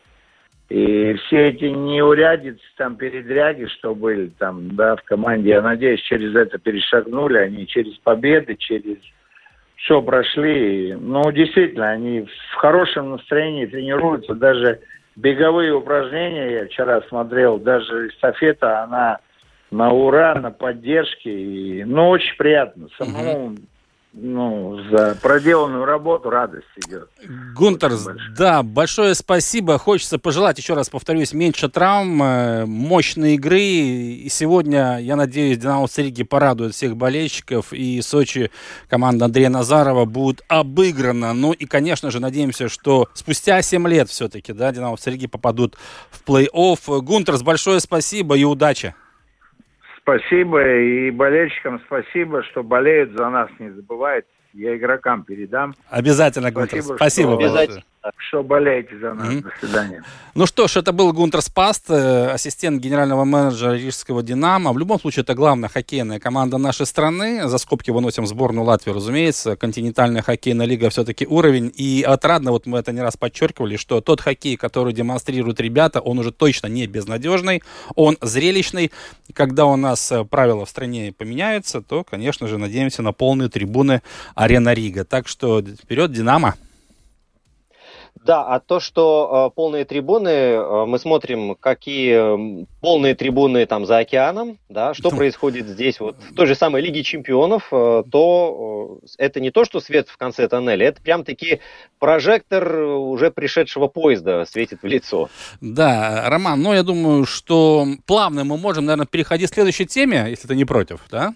[0.70, 6.36] И все эти неурядицы, там, передряги, что были там, да, в команде, я надеюсь, через
[6.36, 8.98] это перешагнули, они через победы, через
[9.78, 10.96] все прошли.
[11.00, 14.80] Ну, действительно, они в хорошем настроении тренируются, даже
[15.16, 19.20] беговые упражнения, я вчера смотрел, даже эстафета, она
[19.72, 21.32] на ура, на поддержке.
[21.32, 22.88] И, ну, очень приятно.
[22.98, 23.56] Самому
[24.12, 27.10] ну, за проделанную работу радость идет.
[27.56, 27.92] Гунтер,
[28.36, 29.78] да, большое спасибо.
[29.78, 33.60] Хочется пожелать, еще раз повторюсь, меньше травм, э, мощной игры.
[33.60, 37.72] И сегодня, я надеюсь, Динамо Риги порадует всех болельщиков.
[37.72, 38.50] И Сочи,
[38.90, 41.34] команда Андрея Назарова, будет обыграна.
[41.34, 45.78] Ну и, конечно же, надеемся, что спустя 7 лет все-таки, да, Динамо Риги попадут
[46.10, 47.02] в плей-офф.
[47.02, 48.96] Гунтерс, большое спасибо и удачи.
[50.10, 54.28] Спасибо и болельщикам спасибо, что болеют за нас, не забывайте.
[54.54, 55.76] Я игрокам передам.
[55.88, 56.82] Обязательно, Гунтер.
[56.82, 56.96] Спасибо.
[56.96, 57.34] Спасибо.
[57.36, 57.84] Обязательно.
[58.30, 59.28] Что болеете за нас.
[59.28, 59.44] Mm-hmm.
[59.44, 60.04] До свидания.
[60.34, 64.72] Ну что ж, это был Гунтер Спаст, э, ассистент генерального менеджера Рижского «Динамо».
[64.72, 67.50] В любом случае, это главная хоккейная команда нашей страны.
[67.50, 69.58] За скобки выносим сборную Латвии, разумеется.
[69.58, 71.74] Континентальная хоккейная лига все-таки уровень.
[71.76, 76.20] И отрадно, вот мы это не раз подчеркивали, что тот хоккей, который демонстрируют ребята, он
[76.20, 77.64] уже точно не безнадежный,
[77.96, 78.92] он зрелищный.
[79.34, 84.02] Когда у нас э, правила в стране поменяются, то, конечно же, надеемся на полные трибуны
[84.36, 85.04] Арена Рига.
[85.04, 86.56] Так что вперед, «Динамо».
[88.26, 93.86] Да, а то, что э, полные трибуны, э, мы смотрим, какие э, полные трибуны там
[93.86, 95.18] за океаном, да, что ну.
[95.18, 99.64] происходит здесь, вот в той же самой Лиге Чемпионов, э, то э, это не то,
[99.64, 101.62] что свет в конце тоннеля, это прям таки
[101.98, 105.30] прожектор уже пришедшего поезда светит в лицо.
[105.62, 110.48] Да, Роман, ну я думаю, что плавно мы можем, наверное, переходить к следующей теме, если
[110.48, 111.34] ты не против, да?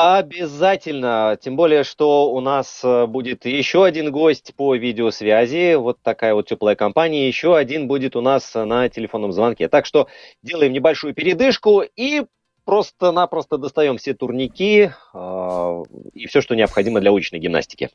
[0.00, 6.34] Обязательно, тем более, что у нас э, будет еще один гость по видеосвязи, вот такая
[6.34, 9.68] вот теплая компания, еще один будет у нас на телефонном звонке.
[9.68, 10.06] Так что
[10.40, 12.22] делаем небольшую передышку и
[12.64, 15.82] просто-напросто достаем все турники э,
[16.14, 17.90] и все, что необходимо для уличной гимнастики.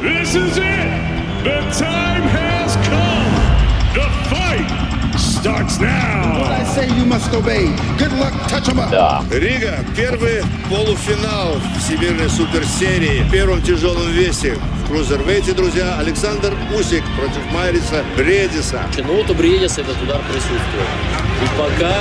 [0.00, 1.44] This is it.
[1.44, 3.32] The time has come.
[3.94, 5.01] The fight
[5.42, 6.38] starts now.
[6.38, 7.66] What I say you must obey.
[7.98, 8.90] Good luck, touch em up.
[8.92, 9.24] Да.
[9.28, 14.56] Рига, первый полуфинал Всемирной суперсерии в первом тяжелом весе.
[14.82, 18.82] В крузервейте, друзья, Александр Усик против Майриса Бредиса.
[18.98, 20.88] Ну вот у Бредиса этот удар присутствует.
[21.42, 21.94] И пока...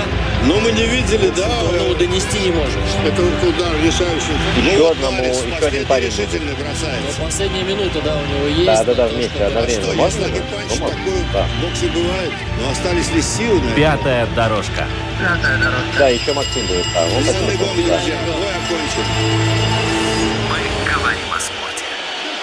[0.46, 1.48] Но мы не видели, да?
[1.72, 2.74] Ну, донести не можешь.
[3.06, 4.34] Это удар решающий.
[4.66, 6.08] Еще ну, одному, еще один парень.
[6.08, 7.20] Решительно бросается.
[7.20, 8.66] Но последняя минута, да, у него есть.
[8.66, 9.94] Да, да, да, вместе, одновременно.
[9.94, 10.22] Можно?
[10.22, 11.46] Если панч ну, такой, да.
[11.62, 13.60] боксе бывает, но остались ли силы?
[13.60, 13.76] Наверное?
[13.76, 14.88] Пятая дорожка.
[15.20, 16.00] Пятая дорожка.
[16.00, 16.86] Да, еще Максим будет.
[16.96, 18.18] Да, он Финальный гонг, друзья.
[18.26, 19.91] Бой окончен.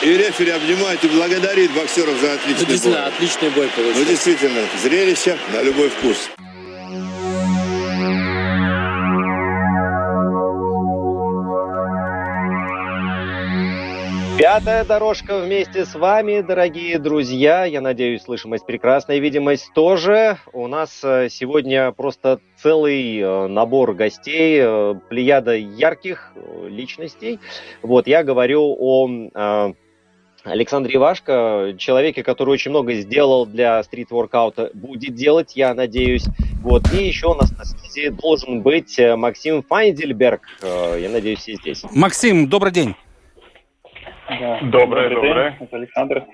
[0.08, 3.12] И рефери обнимает и благодарит боксеров за отличный ну, действительно, бой.
[3.12, 4.00] отличный бой получился.
[4.00, 6.30] Ну, действительно, зрелище на любой вкус.
[14.38, 17.66] Пятая дорожка вместе с вами, дорогие друзья.
[17.66, 20.38] Я надеюсь, слышимость прекрасная, видимость тоже.
[20.54, 26.32] У нас э, сегодня просто целый э, набор гостей, э, плеяда ярких
[26.66, 27.40] личностей.
[27.82, 29.74] Вот, я говорю о
[30.44, 36.24] Александре Ивашко, человеке, который очень много сделал для стрит-воркаута, будет делать, я надеюсь.
[36.62, 36.82] Вот.
[36.92, 40.42] И еще у нас на связи должен быть Максим Файндельберг.
[40.62, 41.82] Я надеюсь, все здесь.
[41.90, 42.94] Максим, добрый день.
[44.38, 44.60] Да.
[44.62, 45.56] Доброе, доброе.
[45.60, 46.24] Это Александр.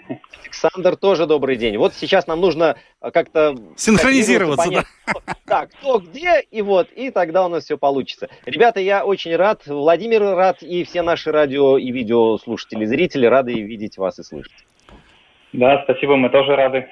[0.43, 1.77] Александр, тоже добрый день.
[1.77, 3.55] Вот сейчас нам нужно а, как-то...
[3.77, 5.35] Синхронизироваться, понять, да.
[5.47, 8.29] Так, кто где, и вот, и тогда у нас все получится.
[8.47, 13.99] Ребята, я очень рад, Владимир рад, и все наши радио и видеослушатели, зрители рады видеть
[13.99, 14.53] вас и слышать.
[15.53, 16.89] Да, спасибо, мы тоже рады.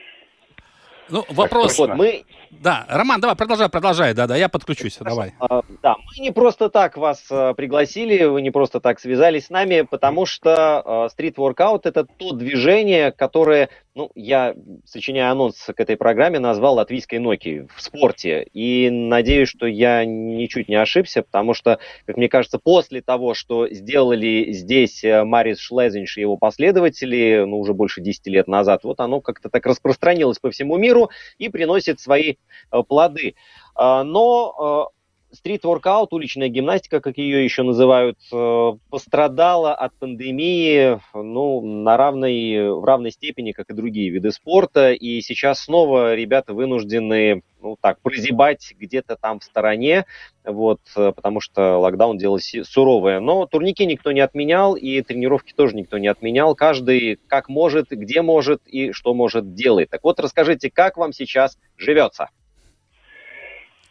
[1.13, 1.79] Ну, вопрос.
[1.79, 2.25] Вот, мы...
[2.51, 5.15] Да, Роман, давай, продолжай, продолжай, да, да, я подключусь, Хорошо.
[5.15, 5.35] давай.
[5.41, 9.51] А, да, мы не просто так вас а, пригласили, вы не просто так связались с
[9.51, 14.55] нами, потому что стрит-воркаут это то движение, которое ну, я,
[14.87, 18.47] сочиняя анонс к этой программе, назвал латвийской Nokia в спорте.
[18.53, 23.69] И надеюсь, что я ничуть не ошибся, потому что, как мне кажется, после того, что
[23.69, 29.01] сделали здесь э, Марис Шлезинш и его последователи, ну, уже больше 10 лет назад, вот
[29.01, 32.37] оно как-то так распространилось по всему миру и приносит свои
[32.71, 33.35] э, плоды.
[33.75, 35.02] А, но э,
[35.33, 42.85] стрит-воркаут, уличная гимнастика, как ее еще называют, э, пострадала от пандемии ну, на равной, в
[42.85, 44.93] равной степени, как и другие виды спорта.
[44.93, 50.05] И сейчас снова ребята вынуждены ну, так, прозябать где-то там в стороне,
[50.45, 53.21] вот, э, потому что локдаун дело суровое.
[53.21, 56.55] Но турники никто не отменял, и тренировки тоже никто не отменял.
[56.55, 59.91] Каждый как может, где может и что может делает.
[59.91, 62.29] Так вот, расскажите, как вам сейчас живется?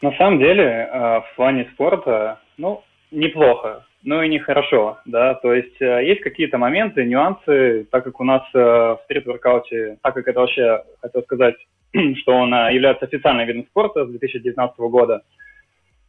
[0.02, 5.80] На самом деле, э, в плане спорта, ну, неплохо, но и нехорошо, да, то есть
[5.80, 10.40] э, есть какие-то моменты, нюансы, так как у нас э, в стрит-воркауте, так как это
[10.40, 11.56] вообще, хотел сказать,
[12.18, 15.22] что он является официальным видом спорта с 2019 года,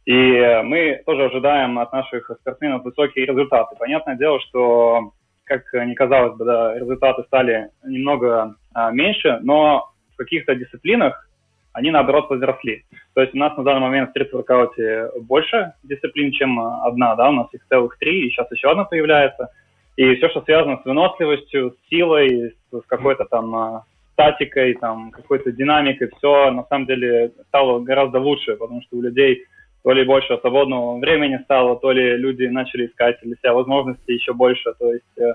[0.05, 3.75] и мы тоже ожидаем от наших спортсменов высокие результаты.
[3.77, 5.11] Понятное дело, что,
[5.45, 11.29] как ни казалось бы, да, результаты стали немного а, меньше, но в каких-то дисциплинах
[11.73, 12.83] они наоборот возросли.
[13.13, 17.33] То есть у нас на данный момент в стрит-воркауте больше дисциплин, чем одна, да, у
[17.33, 19.49] нас их целых три, и сейчас еще одна появляется.
[19.95, 25.51] И все, что связано с выносливостью, с силой, с какой-то там а, статикой, там, какой-то
[25.51, 29.45] динамикой, все на самом деле стало гораздо лучше, потому что у людей
[29.83, 34.33] то ли больше свободного времени стало, то ли люди начали искать для себя возможности еще
[34.33, 34.73] больше.
[34.79, 35.33] То есть э,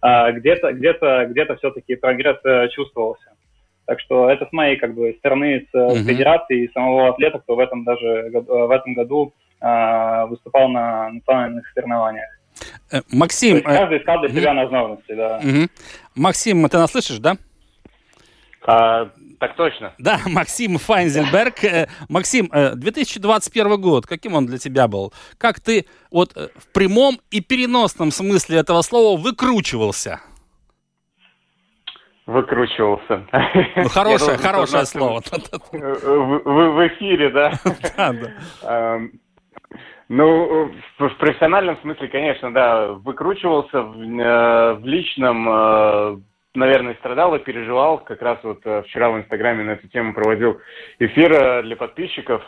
[0.00, 3.33] а, где-то где-то где-то все-таки прогресс э, чувствовался.
[3.86, 6.04] Так что это с моей как бы стороны, с uh-huh.
[6.04, 11.10] федерации и самого атлета, кто в этом даже э, в этом году э, выступал на
[11.10, 12.28] национальных соревнованиях.
[12.90, 15.38] Э, Максим, каждый искал для себя возможности, да.
[15.38, 15.68] Угу.
[16.14, 17.36] Максим, ты нас слышишь, да?
[18.66, 19.92] А, так точно.
[19.98, 21.88] Да, Максим Файнзенберг.
[22.08, 25.12] Максим, 2021 год, каким он для тебя был?
[25.36, 30.20] Как ты вот в прямом и переносном смысле этого слова выкручивался?
[32.26, 33.26] Выкручивался.
[33.76, 35.20] Ну, хорошее, хорошее слово.
[35.72, 37.52] В, в, эфире, да?
[37.96, 39.00] Да, да.
[40.08, 46.16] Ну, в профессиональном смысле, конечно, да, выкручивался, в, э, в личном, э,
[46.54, 47.98] наверное, страдал и переживал.
[47.98, 50.60] Как раз вот э, вчера в Инстаграме на эту тему проводил
[50.98, 52.42] эфир для подписчиков.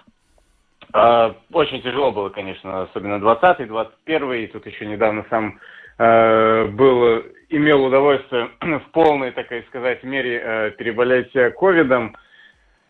[0.93, 5.59] Очень тяжело было, конечно, особенно 20-й, 21-й, тут еще недавно сам
[5.99, 12.17] был имел удовольствие в полной, так сказать, мере э, переболеть э, ковидом.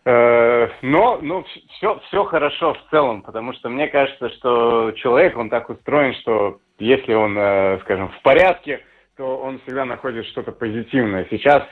[0.05, 1.45] Э, но ну,
[1.77, 6.59] все, все хорошо в целом, потому что мне кажется, что человек, он так устроен, что
[6.79, 7.33] если он,
[7.81, 8.81] скажем, в порядке,
[9.17, 11.25] то он всегда находит что-то позитивное.
[11.31, 11.63] Сейчас,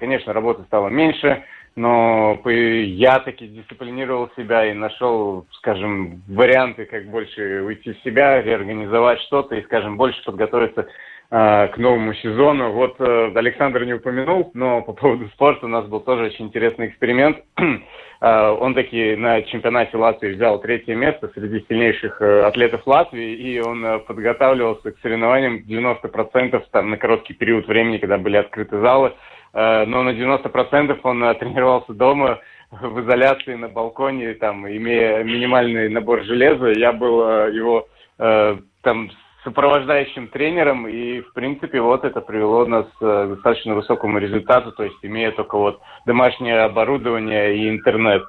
[0.00, 1.44] конечно, работы стало меньше,
[1.76, 9.20] но я таки дисциплинировал себя и нашел, скажем, варианты, как больше уйти в себя, реорганизовать
[9.22, 10.86] что-то и, скажем, больше подготовиться
[11.30, 12.70] а, к новому сезону.
[12.70, 16.88] Вот э, Александр не упомянул, но по поводу спорта у нас был тоже очень интересный
[16.88, 17.38] эксперимент.
[18.20, 23.60] А, он таки на чемпионате Латвии взял третье место среди сильнейших э, атлетов Латвии, и
[23.60, 29.12] он э, подготавливался к соревнованиям 90% там, на короткий период времени, когда были открыты залы.
[29.54, 32.40] Но на 90% он тренировался дома,
[32.70, 36.72] в изоляции на балконе, там, имея минимальный набор железа.
[36.72, 37.86] Я был его
[38.18, 39.10] там
[39.44, 44.96] сопровождающим тренером, и, в принципе, вот это привело нас к достаточно высокому результату, то есть
[45.02, 48.22] имея только вот домашнее оборудование и интернет.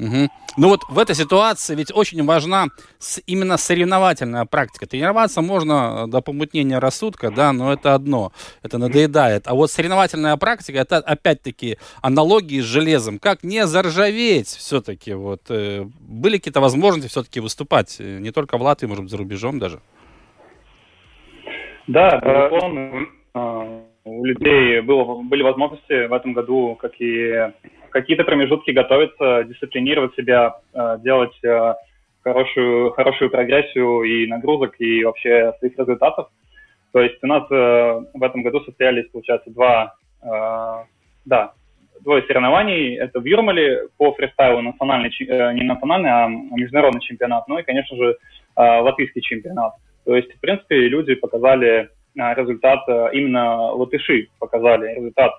[0.00, 0.28] Угу.
[0.56, 2.68] Ну вот в этой ситуации ведь очень важна
[3.26, 4.86] именно соревновательная практика.
[4.86, 8.32] Тренироваться можно до помутнения рассудка, да, но это одно,
[8.62, 9.46] это надоедает.
[9.46, 13.18] А вот соревновательная практика, это опять-таки аналогии с железом.
[13.18, 15.12] Как не заржаветь все-таки?
[15.12, 19.18] Вот, э, были какие-то возможности все-таки выступать, э, не только в Латвии, может быть, за
[19.18, 19.80] рубежом даже?
[21.86, 23.06] Да, безусловно,
[24.04, 27.52] у людей было, были возможности в этом году, как и
[27.90, 31.76] какие-то промежутки готовиться, дисциплинировать себя, а, делать а,
[32.22, 36.28] хорошую, хорошую прогрессию и нагрузок, и вообще своих результатов.
[36.92, 39.94] То есть у нас в этом году состоялись, получается, два,
[41.24, 41.52] да,
[42.00, 42.96] двое соревнований.
[42.96, 47.46] Это в Юрмале по фристайлу национальный, э, не национальный, а международный чемпионат.
[47.46, 48.16] Ну и, конечно же,
[48.56, 49.74] латвийский чемпионат.
[50.04, 52.80] То есть, в принципе, люди показали результат,
[53.12, 55.32] именно латыши показали результат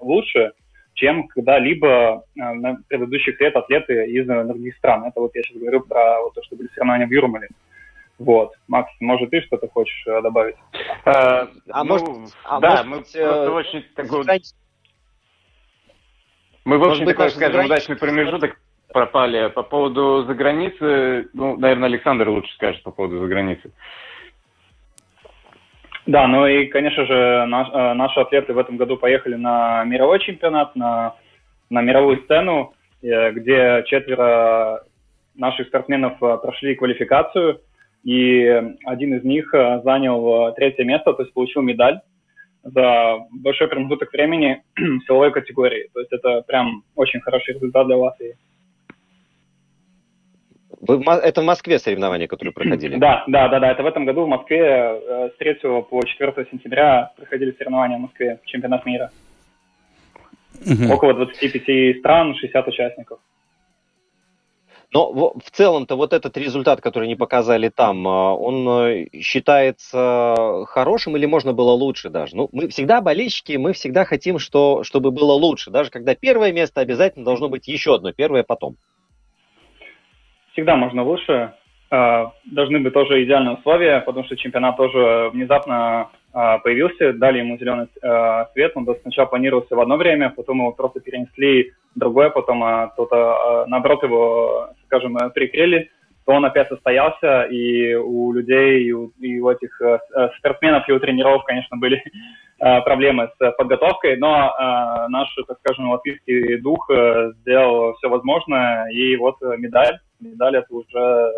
[0.00, 0.52] лучше,
[0.96, 5.04] чем когда-либо на предыдущих лет атлеты из других стран.
[5.04, 7.48] Это вот я сейчас говорю про вот то, что были соревнования в Юрмале.
[8.18, 8.52] Вот.
[8.66, 10.56] Макс, может, ты что-то хочешь добавить?
[11.04, 14.24] А, а ну, может, а да, может, мы быть, просто очень такой...
[16.64, 19.48] Мы, в общем, такой, скажем, удачный промежуток пропали.
[19.50, 23.70] По поводу заграницы, ну, наверное, Александр лучше скажет по поводу заграницы.
[26.06, 30.20] Да, ну и, конечно же, наш, э, наши атлеты в этом году поехали на мировой
[30.20, 31.16] чемпионат, на,
[31.68, 34.84] на мировую сцену, э, где четверо
[35.34, 37.60] наших спортсменов прошли квалификацию,
[38.04, 42.00] и один из них занял третье место, то есть получил медаль
[42.62, 45.88] за большой промежуток времени в силовой категории.
[45.92, 48.36] То есть это прям очень хороший результат для Латвии.
[50.86, 52.96] Вы, это в Москве соревнования, которые проходили?
[52.96, 53.70] Да, да, да, да.
[53.70, 55.54] Это в этом году в Москве э, с 3
[55.90, 59.10] по 4 сентября проходили соревнования в Москве, чемпионат мира.
[60.64, 60.92] Угу.
[60.92, 63.18] Около 25 стран, 60 участников.
[64.92, 71.16] Но в целом-то вот этот результат, который они показали там, а, он э, считается хорошим
[71.16, 72.36] или можно было лучше даже?
[72.36, 75.70] Ну, мы всегда болельщики, мы всегда хотим, что, чтобы было лучше.
[75.70, 78.76] Даже когда первое место, обязательно должно быть еще одно, первое потом.
[80.56, 81.52] Всегда можно лучше.
[81.90, 87.58] А, должны быть тоже идеальные условия, потому что чемпионат тоже внезапно а, появился, дали ему
[87.58, 87.88] зеленый
[88.54, 88.72] свет.
[88.74, 94.70] Он сначала планировался в одно время, потом его просто перенесли другое, потом кто-то, наоборот, его,
[94.86, 95.90] скажем, прикрыли,
[96.24, 100.92] то он опять состоялся, и у людей, и у, и у этих а, спортсменов, и
[100.92, 102.02] у тренеров, конечно, были
[102.58, 108.88] а, проблемы с подготовкой, но а, наш, так скажем, латвийский дух а, сделал все возможное,
[108.88, 111.32] и вот медаль, медаль это уже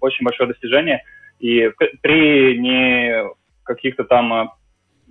[0.00, 1.02] очень большое достижение,
[1.38, 1.70] и
[2.02, 3.24] при не
[3.64, 4.52] каких-то там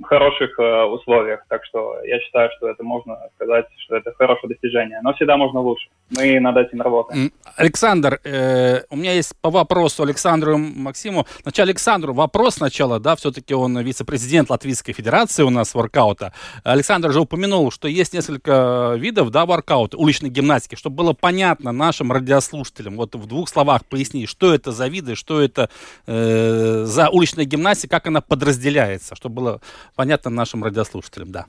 [0.02, 1.46] хороших э, условиях.
[1.50, 5.00] Так что я считаю, что это можно сказать, что это хорошее достижение.
[5.04, 5.90] Но всегда можно лучше.
[6.14, 7.32] Мы над этим работаем.
[7.56, 11.26] Александр, э, у меня есть по вопросу Александру Максиму.
[11.42, 16.34] Сначала Александру вопрос сначала, да, все-таки он вице-президент Латвийской Федерации у нас воркаута.
[16.64, 22.12] Александр же упомянул, что есть несколько видов, да, воркаута, уличной гимнастики, чтобы было понятно нашим
[22.12, 22.96] радиослушателям.
[22.96, 25.70] Вот в двух словах поясни, что это за виды, что это
[26.06, 29.62] э, за уличная гимнастика, как она подразделяется, чтобы было
[29.96, 31.46] понятно нашим радиослушателям, да.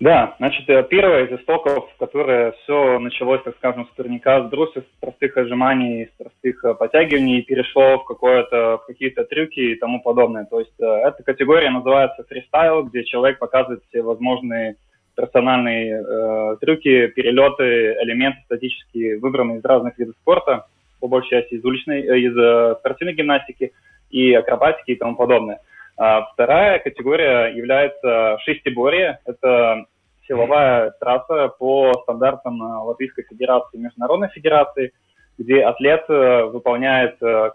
[0.00, 4.84] Да, значит, э, первое из истоков, которое все началось, так скажем, с турника, с брусьев,
[4.84, 10.00] с простых отжиманий, с простых э, подтягиваний перешло в, какое-то, в какие-то трюки и тому
[10.00, 10.44] подобное.
[10.44, 14.76] То есть э, эта категория называется фристайл, где человек показывает все возможные
[15.16, 20.66] персональные э, трюки, перелеты, элементы статические, выбранные из разных видов спорта,
[21.00, 23.72] по большей части из уличной, из э, спортивной гимнастики
[24.10, 25.58] и акробатики и тому подобное.
[25.98, 29.18] А вторая категория является шестиборье.
[29.26, 29.86] Это
[30.28, 34.92] силовая трасса по стандартам э, Латвийской Федерации, Международной Федерации,
[35.38, 37.50] где атлет э, выполняет э,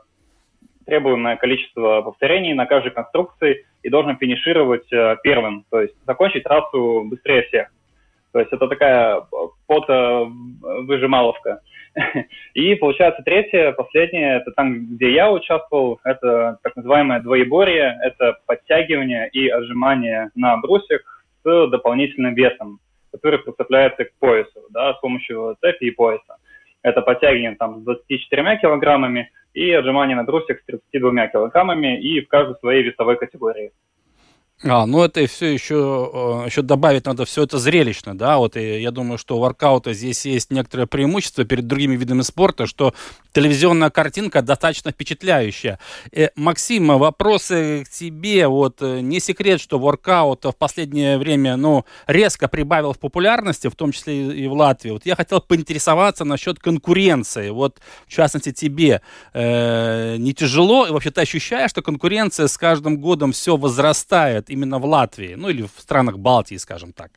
[0.86, 4.90] требуемое количество повторений на каждой конструкции и должен финишировать
[5.24, 7.70] первым, то есть закончить трассу быстрее всех.
[8.34, 9.22] То есть это такая
[9.68, 11.62] выжималовка.
[12.56, 19.30] И получается третье, последнее, это там, где я участвовал, это так называемое двоеборье, это подтягивание
[19.30, 21.02] и отжимание на брусьях
[21.44, 22.80] с дополнительным весом,
[23.12, 26.38] который прицепляется к поясу, да, с помощью цепи и пояса.
[26.82, 32.28] Это подтягивание там с 24 килограммами и отжимание на брусьях с 32 килограммами и в
[32.28, 33.72] каждой своей весовой категории.
[34.66, 38.82] А, ну это все еще, э, еще добавить надо все это зрелищно, да, вот и
[38.82, 42.94] я думаю, что у воркаута здесь есть некоторое преимущество перед другими видами спорта, что
[43.34, 45.80] телевизионная картинка достаточно впечатляющая.
[46.14, 51.84] Э, Максим, вопросы к тебе, вот э, не секрет, что воркаут в последнее время, ну,
[52.08, 54.92] резко прибавил в популярности, в том числе и в Латвии.
[54.92, 59.02] Вот я хотел поинтересоваться насчет конкуренции, вот в частности тебе.
[59.34, 64.80] Э, не тяжело, и вообще ты ощущаешь, что конкуренция с каждым годом все возрастает, именно
[64.80, 67.12] в Латвии, ну или в странах Балтии, скажем так?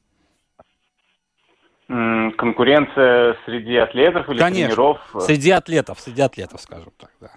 [1.89, 4.99] Конкуренция среди атлетов или Конечно, тренеров?
[5.21, 7.31] среди атлетов, среди атлетов, скажем так, да.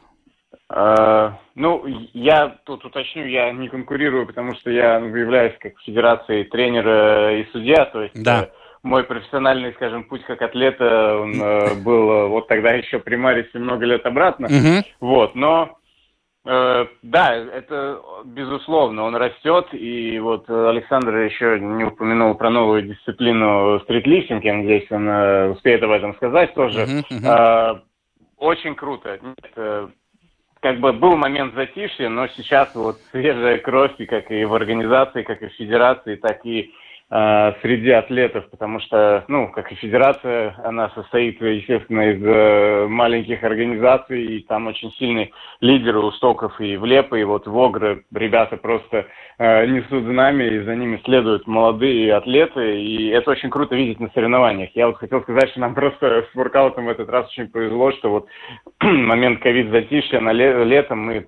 [0.72, 1.84] Uh, ну,
[2.14, 7.86] я тут уточню, я не конкурирую, потому что я являюсь как федерации тренера и судья,
[7.86, 8.44] то есть да.
[8.44, 8.48] Э,
[8.84, 13.58] мой профессиональный, скажем, путь как атлета, он э, был э, вот тогда еще при Марисе
[13.58, 14.48] много лет обратно,
[15.00, 15.79] вот, но Э,
[16.46, 24.44] да, это безусловно, он растет, и вот Александр еще не упомянул про новую дисциплину стритлифтинг,
[24.44, 26.80] я надеюсь, он э, успеет об этом сказать тоже.
[26.80, 27.82] Uh-huh, uh-huh.
[28.38, 29.20] Очень круто.
[29.22, 29.92] Нет,
[30.62, 35.24] как бы был момент затишья, но сейчас вот свежая кровь, и как и в организации,
[35.24, 40.56] как и в федерации, так и Э, среди атлетов, потому что, ну, как и федерация,
[40.64, 46.78] она состоит, естественно, из э, маленьких организаций, и там очень сильные лидеры у Стоков и
[46.78, 49.08] в Лепо, и вот в Огры ребята просто
[49.40, 54.12] э, несут знамя, и за ними следуют молодые атлеты, и это очень круто видеть на
[54.12, 54.70] соревнованиях.
[54.76, 58.12] Я вот хотел сказать, что нам просто с воркаутом в этот раз очень повезло, что
[58.12, 58.28] вот
[58.82, 61.28] момент ковид-затишья на ле- летом мы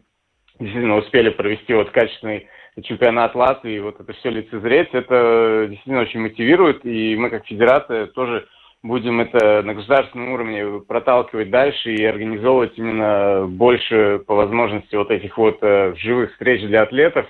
[0.59, 2.47] действительно успели провести вот качественный
[2.83, 8.47] чемпионат Латвии, вот это все лицезреть, это действительно очень мотивирует, и мы как федерация тоже
[8.83, 15.37] будем это на государственном уровне проталкивать дальше и организовывать именно больше по возможности вот этих
[15.37, 17.27] вот э, живых встреч для атлетов.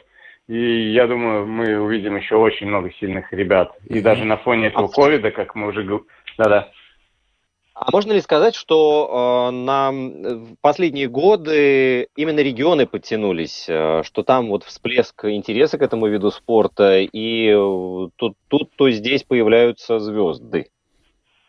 [0.48, 3.72] И я думаю, мы увидим еще очень много сильных ребят.
[3.88, 5.84] И даже на фоне этого ковида, как мы уже.
[6.38, 6.70] Да-да.
[7.74, 9.92] А можно ли сказать, что э, на
[10.62, 17.00] последние годы именно регионы подтянулись, э, что там вот всплеск интереса к этому виду спорта,
[17.00, 20.68] и э, тут, тут то здесь появляются звезды?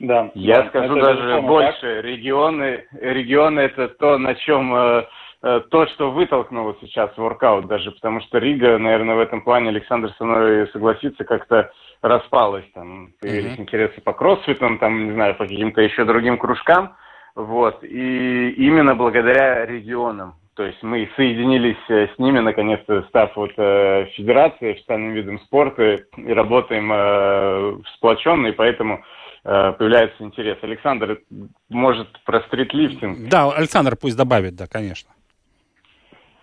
[0.03, 0.31] Да.
[0.35, 1.81] Я да, скажу даже больше.
[1.81, 2.05] Так.
[2.05, 5.05] Регионы, регионы это то, на чем э, э,
[5.43, 10.25] то, что вытолкнуло сейчас воркаут даже, потому что Рига, наверное, в этом плане Александр со
[10.25, 12.65] мной согласится, как-то распалась.
[12.75, 13.63] Там появились mm-hmm.
[13.63, 16.95] интересы по кроссфитам, там, не знаю, по каким-то еще другим кружкам.
[17.35, 17.83] Вот.
[17.83, 20.35] И именно благодаря регионам.
[20.55, 26.01] То есть мы соединились э, с ними, наконец-то, став вот э, федерацией, официальным видом спорта,
[26.17, 29.03] и работаем э, сплоченно, и поэтому
[29.45, 30.57] Э, появляется интерес.
[30.63, 31.21] Александр,
[31.69, 33.29] может, про стритлифтинг?
[33.29, 35.11] Да, Александр пусть добавит, да, конечно.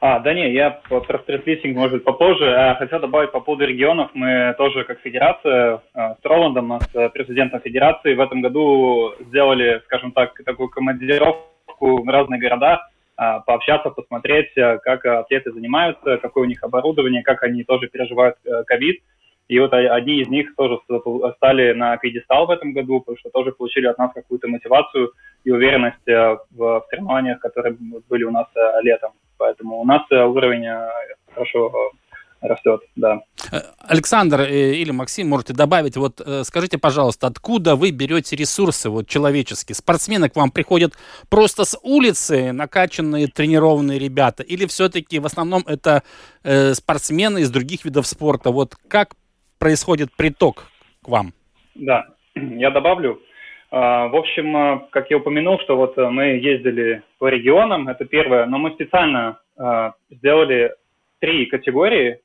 [0.02, 2.56] А, да не, я про стритлифтинг, может, попозже.
[2.56, 4.12] А хотел добавить по поводу регионов.
[4.14, 10.14] Мы тоже, как федерация, э, с Роландом, с президентом федерации, в этом году сделали, скажем
[10.14, 12.88] так, такую командировку в разные города,
[13.18, 18.38] э, пообщаться, посмотреть, как атлеты занимаются, какое у них оборудование, как они тоже переживают
[18.68, 19.02] ковид.
[19.50, 20.80] И вот одни из них тоже
[21.38, 25.12] стали на пьедестал в этом году, потому что тоже получили от нас какую-то мотивацию
[25.43, 27.76] и уверенность э, в соревнованиях, которые
[28.08, 29.12] были у нас э, летом.
[29.40, 30.68] Поэтому у нас э, уровень
[31.34, 31.72] хорошо
[32.42, 33.20] растет, да.
[33.80, 39.76] Александр или Максим, можете добавить, вот скажите, пожалуйста, откуда вы берете ресурсы вот человеческие?
[39.76, 40.94] Спортсмены к вам приходят
[41.30, 46.04] просто с улицы, накачанные, тренированные ребята, или все-таки в основном это
[46.44, 48.52] э, спортсмены из других видов спорта?
[48.52, 49.16] Вот как
[49.58, 50.68] происходит приток
[51.04, 51.34] к вам?
[51.76, 53.20] Да, я добавлю.
[53.72, 58.06] А, в общем, а, как я упомянул, что вот а, мы ездили по регионам, это
[58.06, 59.40] первое, но мы специально
[60.10, 60.74] сделали
[61.20, 62.22] три категории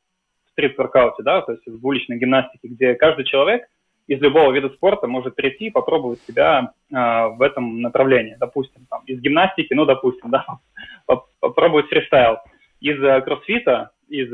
[0.47, 3.67] в стрит-воркауте, да, то есть в уличной гимнастике, где каждый человек
[4.07, 8.37] из любого вида спорта может прийти и попробовать себя в этом направлении.
[8.39, 10.47] Допустим, там, из гимнастики, ну, допустим, да,
[11.41, 12.37] попробовать фристайл.
[12.81, 14.29] Из кроссфита из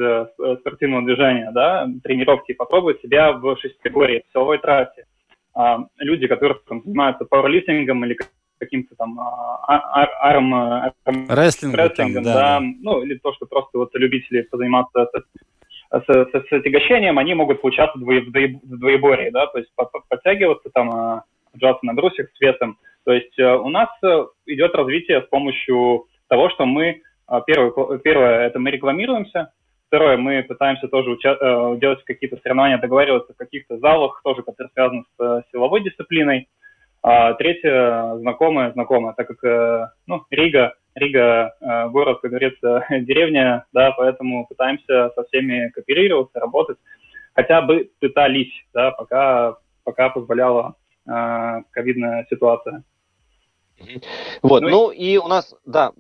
[0.61, 5.07] спортивного движения, да, тренировки, попробовать себя в шестикатегории, в силовой трассе.
[5.61, 8.17] А, люди, которые там, занимаются пауэрлифтингом или
[8.59, 13.91] каким-то там а, а, арм, арм рестлингом, да, да, ну или то, что просто вот
[13.95, 19.59] любители позаниматься с, с, с, отягощением, они могут получаться в, двое, в двоеборье, да, то
[19.59, 19.71] есть
[20.09, 22.79] подтягиваться там, отжаться на брусьях с весом.
[23.05, 27.03] То есть э, у нас э, идет развитие с помощью того, что мы
[27.47, 29.53] Первое, первое, это мы рекламируемся,
[29.91, 34.71] Второе, мы пытаемся тоже уча- э, делать какие-то соревнования, договариваться в каких-то залах, тоже, которые
[34.73, 36.49] связаны с э, силовой дисциплиной.
[37.03, 41.57] А третье, знакомое, знакомое, так как, э, ну, Рига, Рига,
[41.91, 46.79] город, как говорится, деревня, да, поэтому пытаемся со всеми кооперироваться, работать.
[47.35, 52.85] Хотя бы пытались, да, пока, пока позволяла ковидная ситуация.
[54.43, 55.93] Вот, ну, ну и у нас, да,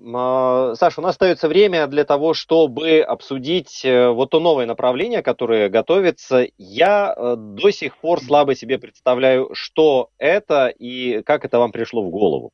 [0.74, 5.68] Саша, у нас остается время для того, чтобы обсудить э, вот то новое направление, которое
[5.68, 6.46] готовится.
[6.58, 12.02] Я э, до сих пор слабо себе представляю, что это и как это вам пришло
[12.02, 12.50] в голову.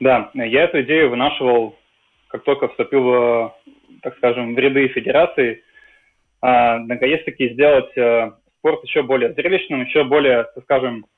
[0.00, 1.74] Да, я эту идею вынашивал,
[2.28, 3.54] как только вступил, в,
[4.02, 5.62] так скажем, в ряды федерации.
[6.40, 11.17] А, наконец-таки сделать э, спорт еще более зрелищным, еще более, так скажем, а,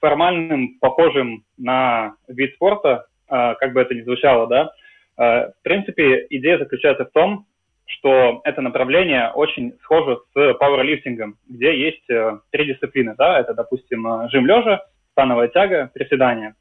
[0.00, 4.72] формальным, похожим на вид спорта, а, как бы это ни звучало, да.
[5.16, 7.46] А, в принципе, идея заключается в том,
[7.86, 14.28] что это направление очень схоже с пауэрлифтингом, где есть э, три дисциплины, да, это, допустим,
[14.28, 14.82] жим лежа,
[15.12, 16.54] становая тяга, приседания.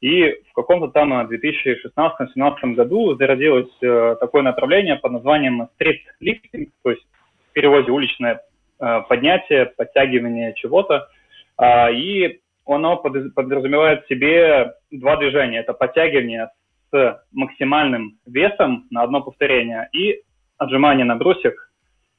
[0.00, 7.06] И в каком-то там 2016-2017 году зародилось э, такое направление под названием стритлифтинг, то есть
[7.48, 8.42] в переводе уличное
[8.80, 11.08] э, поднятие, подтягивание чего-то.
[11.56, 15.60] А, и оно подразумевает в себе два движения.
[15.60, 16.50] Это подтягивание
[16.90, 20.22] с максимальным весом на одно повторение и
[20.56, 21.70] отжимание на брусьях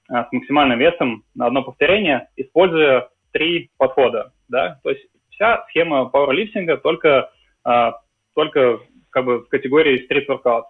[0.09, 4.31] а, с максимальным весом на одно повторение, используя три подхода.
[4.47, 4.79] Да?
[4.83, 7.31] То есть вся схема пауэрлифтинга только,
[7.63, 7.99] а,
[8.35, 8.79] только
[9.09, 10.65] как бы в категории стрит воркаут.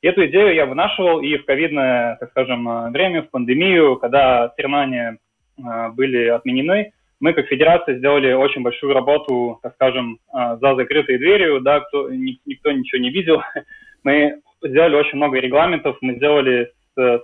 [0.00, 5.18] Эту идею я вынашивал и в ковидное, так скажем, время, в пандемию, когда соревнования
[5.56, 11.60] были отменены, мы как федерация сделали очень большую работу, так скажем, а, за закрытой дверью,
[11.60, 13.42] да, кто, никто ничего не видел.
[14.04, 16.72] Мы сделали очень много регламентов, мы сделали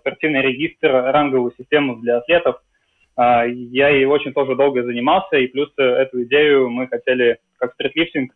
[0.00, 2.60] спортивный регистр, ранговую систему для атлетов,
[3.16, 8.32] а, я ей очень тоже долго занимался, и плюс эту идею мы хотели, как стритлифтинг,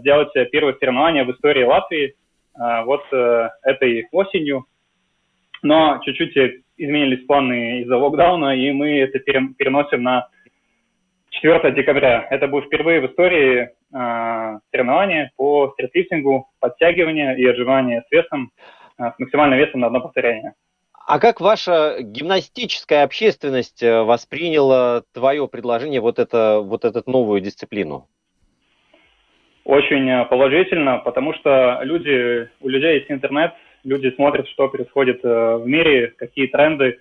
[0.00, 2.14] сделать первое соревнование в истории Латвии
[2.56, 3.02] вот
[3.62, 4.66] этой осенью.
[5.62, 6.36] Но чуть-чуть
[6.76, 10.28] изменились планы из-за локдауна, и мы это переносим на
[11.42, 12.26] 4 декабря.
[12.30, 18.50] Это будет впервые в истории э, соревнования по стритлифтингу, подтягивания и отжимания с весом,
[18.98, 20.54] э, с максимальным весом на одно повторение.
[21.06, 28.08] А как ваша гимнастическая общественность э, восприняла твое предложение, вот, это, вот эту новую дисциплину?
[29.64, 35.56] Очень э, положительно, потому что люди, у людей есть интернет, люди смотрят, что происходит э,
[35.56, 36.98] в мире, какие тренды,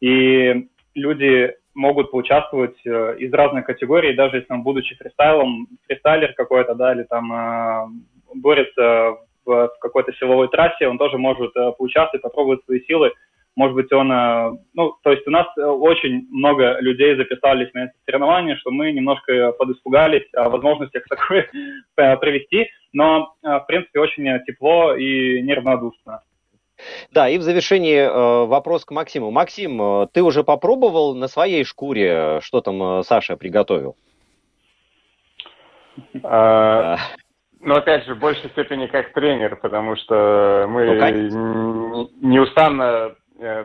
[0.00, 6.74] и люди могут поучаствовать э, из разных категорий, даже если он, будучи фристайлом, фристайлер какой-то,
[6.74, 7.86] да, или там э,
[8.34, 13.12] борется в, в какой-то силовой трассе, он тоже может э, поучаствовать, попробовать свои силы.
[13.54, 17.92] Может быть, он, э, ну, то есть у нас очень много людей записались на это
[18.06, 21.48] соревнование, что мы немножко подиспугались о возможностях такое
[21.94, 26.22] провести, но, э, в принципе, очень тепло и неравнодушно.
[27.10, 29.30] Да, и в завершении э, вопрос к Максиму.
[29.30, 33.96] Максим, э, ты уже попробовал на своей шкуре, что там э, Саша приготовил?
[36.22, 36.98] А,
[37.60, 40.84] ну, опять же, в большей степени как тренер, потому что мы
[41.30, 43.64] ну, неустанно э,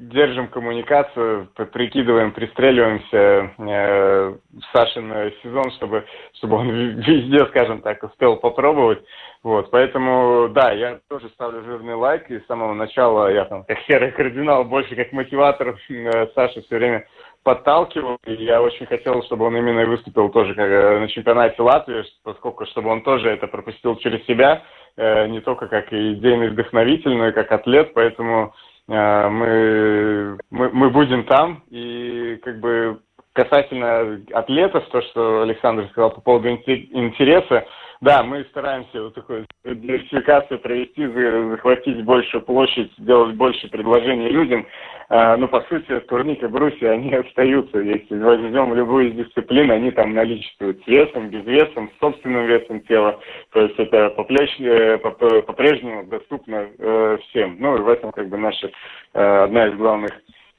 [0.00, 6.06] держим коммуникацию, прикидываем, пристреливаемся э, в Сашин сезон, чтобы,
[6.38, 9.00] чтобы он везде, скажем так, успел попробовать.
[9.42, 13.78] Вот, поэтому, да, я тоже ставлю жирный лайк, и с самого начала я там, как
[13.80, 17.06] серый кардинал, больше как мотиватор э, Саши все время
[17.42, 22.04] подталкивал, и я очень хотел, чтобы он именно выступил тоже как, э, на чемпионате Латвии,
[22.22, 24.62] поскольку чтобы он тоже это пропустил через себя,
[24.96, 30.90] э, не только как идейный вдохновитель, но и как атлет, поэтому Э, мы, мы, мы
[30.90, 33.00] будем там, и как бы
[33.32, 37.66] касательно атлетов, то, что Александр сказал по поводу интереса,
[38.00, 44.66] да, мы стараемся вот такую диверсификацию провести, захватить большую площадь, сделать больше предложений людям.
[45.10, 47.78] А, но, по сути, турники Бруси, они остаются.
[47.78, 52.80] Если возьмем любую из дисциплин, они там наличествуют с весом, без весом, с собственным весом
[52.82, 53.20] тела.
[53.52, 57.56] То есть это э, по-прежнему доступно э, всем.
[57.58, 58.70] Ну, и в этом как бы наша
[59.12, 60.12] э, одна из главных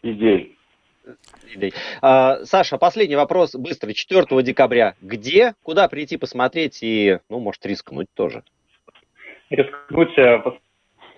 [0.03, 0.57] идей.
[2.01, 3.93] А, Саша, последний вопрос быстро.
[3.93, 4.95] 4 декабря.
[5.01, 5.53] Где?
[5.63, 8.43] Куда прийти посмотреть и, ну, может, рискнуть тоже?
[9.49, 10.41] Рискнуть, э,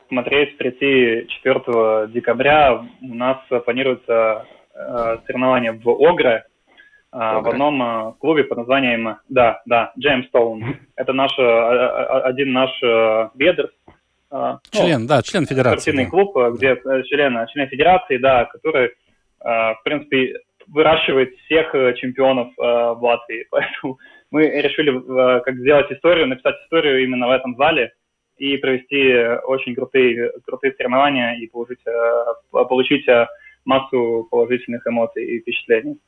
[0.08, 2.86] посмотреть, прийти 4 декабря.
[3.02, 6.46] У нас планируется э, соревнование в Огре,
[7.12, 10.78] э, в одном э, клубе под названием, да, да, Джеймстоун.
[10.96, 12.72] Это наш, один наш
[13.36, 13.72] бедер,
[14.72, 15.92] Член, ну, да, член федерации.
[15.92, 16.10] Спортивный да.
[16.10, 16.76] клуб, где
[17.08, 19.03] член, член федерации, да, который Э,
[19.44, 20.36] в принципе,
[20.68, 23.46] выращивает всех э, чемпионов э, в Латвии.
[23.52, 24.00] Поэтому
[24.32, 27.94] мы решили как сделать историю, написать историю именно в этом зале
[28.38, 29.14] и провести
[29.46, 31.84] очень крутые, крутые соревнования и получить,
[32.52, 33.06] получить
[33.64, 36.00] массу положительных эмоций и впечатлений.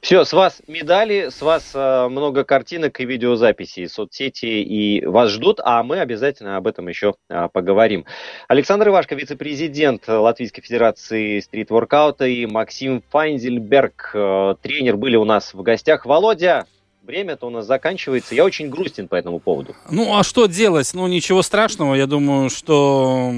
[0.00, 5.60] Все, с вас медали, с вас э, много картинок и видеозаписей, соцсети и вас ждут,
[5.62, 8.04] а мы обязательно об этом еще э, поговорим.
[8.46, 15.62] Александр Ивашко, вице-президент Латвийской Федерации стрит-воркаута и Максим Файнзельберг, э, тренер, были у нас в
[15.62, 16.06] гостях.
[16.06, 16.66] Володя,
[17.08, 18.34] время-то у нас заканчивается.
[18.34, 19.74] Я очень грустен по этому поводу.
[19.90, 20.90] Ну, а что делать?
[20.92, 21.94] Ну, ничего страшного.
[21.94, 23.32] Я думаю, что...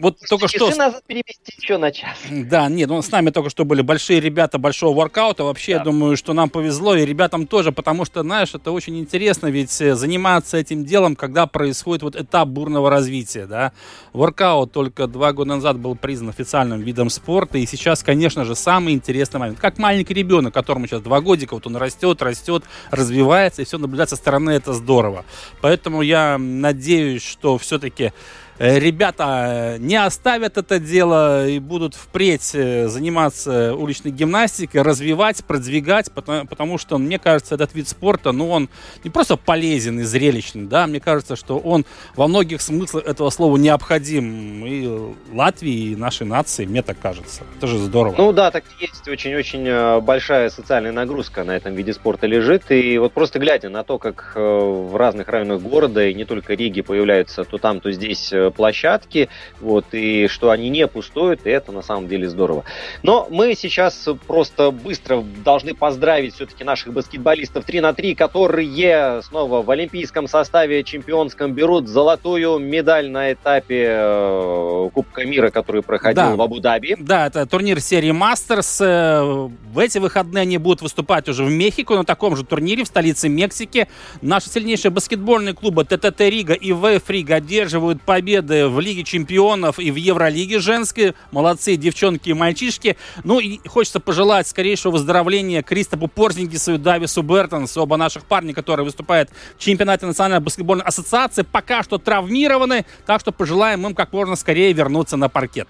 [0.00, 0.68] Вот Часы только что...
[0.68, 2.16] назад перевести еще на час.
[2.30, 5.42] Да, нет, ну, с нами только что были большие ребята большого воркаута.
[5.42, 5.78] Вообще, да.
[5.78, 9.80] я думаю, что нам повезло, и ребятам тоже, потому что, знаешь, это очень интересно, ведь
[9.80, 13.72] э, заниматься этим делом, когда происходит вот этап бурного развития, да.
[14.12, 18.94] Воркаут только два года назад был признан официальным видом спорта, и сейчас, конечно же, самый
[18.94, 19.58] интересный момент.
[19.58, 22.62] Как маленький ребенок, которому сейчас два годика, вот он растет, растет,
[22.92, 25.24] развивается развивается, и все наблюдать со стороны это здорово.
[25.60, 28.12] Поэтому я надеюсь, что все-таки
[28.58, 36.10] ребята э, не оставят это дело и будут впредь э, заниматься уличной гимнастикой, развивать, продвигать,
[36.12, 38.68] потому, потому что, мне кажется, этот вид спорта, ну, он
[39.04, 41.84] не просто полезен и зрелищный, да, мне кажется, что он
[42.14, 47.42] во многих смыслах этого слова необходим и Латвии, и нашей нации, мне так кажется.
[47.58, 48.14] Это же здорово.
[48.16, 49.06] Ну да, так есть.
[49.06, 52.70] Очень-очень большая социальная нагрузка на этом виде спорта лежит.
[52.70, 56.80] И вот просто глядя на то, как в разных районах города, и не только Риги,
[56.80, 59.28] появляются то там, то здесь площадки,
[59.60, 62.64] вот, и что они не пустуют, и это на самом деле здорово.
[63.02, 69.62] Но мы сейчас просто быстро должны поздравить все-таки наших баскетболистов 3 на 3, которые снова
[69.62, 76.36] в олимпийском составе чемпионском берут золотую медаль на этапе э, Кубка мира, который проходил да.
[76.36, 76.96] в Абу-Даби.
[76.98, 78.80] Да, это турнир серии Мастерс.
[78.80, 82.86] Э, в эти выходные они будут выступать уже в Мехико на таком же турнире в
[82.86, 83.88] столице Мексики.
[84.22, 88.02] Наши сильнейшие баскетбольные клубы ТТТ Рига и ВФ Рига одерживают
[88.36, 91.14] победы в Лиге чемпионов и в Евролиге женской.
[91.30, 92.96] Молодцы девчонки и мальчишки.
[93.24, 98.84] Ну и хочется пожелать скорейшего выздоровления Кристопу Порзингису и Давису Бертонс, оба наших парня, которые
[98.84, 104.36] выступают в чемпионате Национальной баскетбольной ассоциации, пока что травмированы, так что пожелаем им как можно
[104.36, 105.68] скорее вернуться на паркет.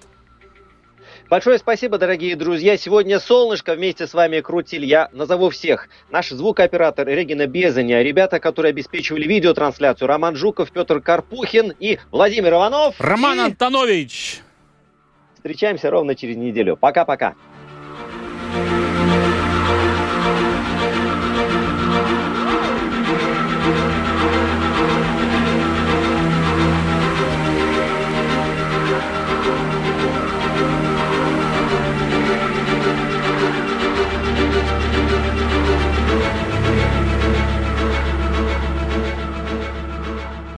[1.29, 2.77] Большое спасибо, дорогие друзья.
[2.77, 4.85] Сегодня солнышко вместе с вами крутили.
[4.85, 5.89] Я назову всех.
[6.09, 12.95] Наш звукооператор Регина Безаня, ребята, которые обеспечивали видеотрансляцию, Роман Жуков, Петр Карпухин и Владимир Иванов.
[12.99, 13.43] Роман и...
[13.43, 14.39] Антонович.
[15.35, 16.77] Встречаемся ровно через неделю.
[16.77, 17.35] Пока-пока.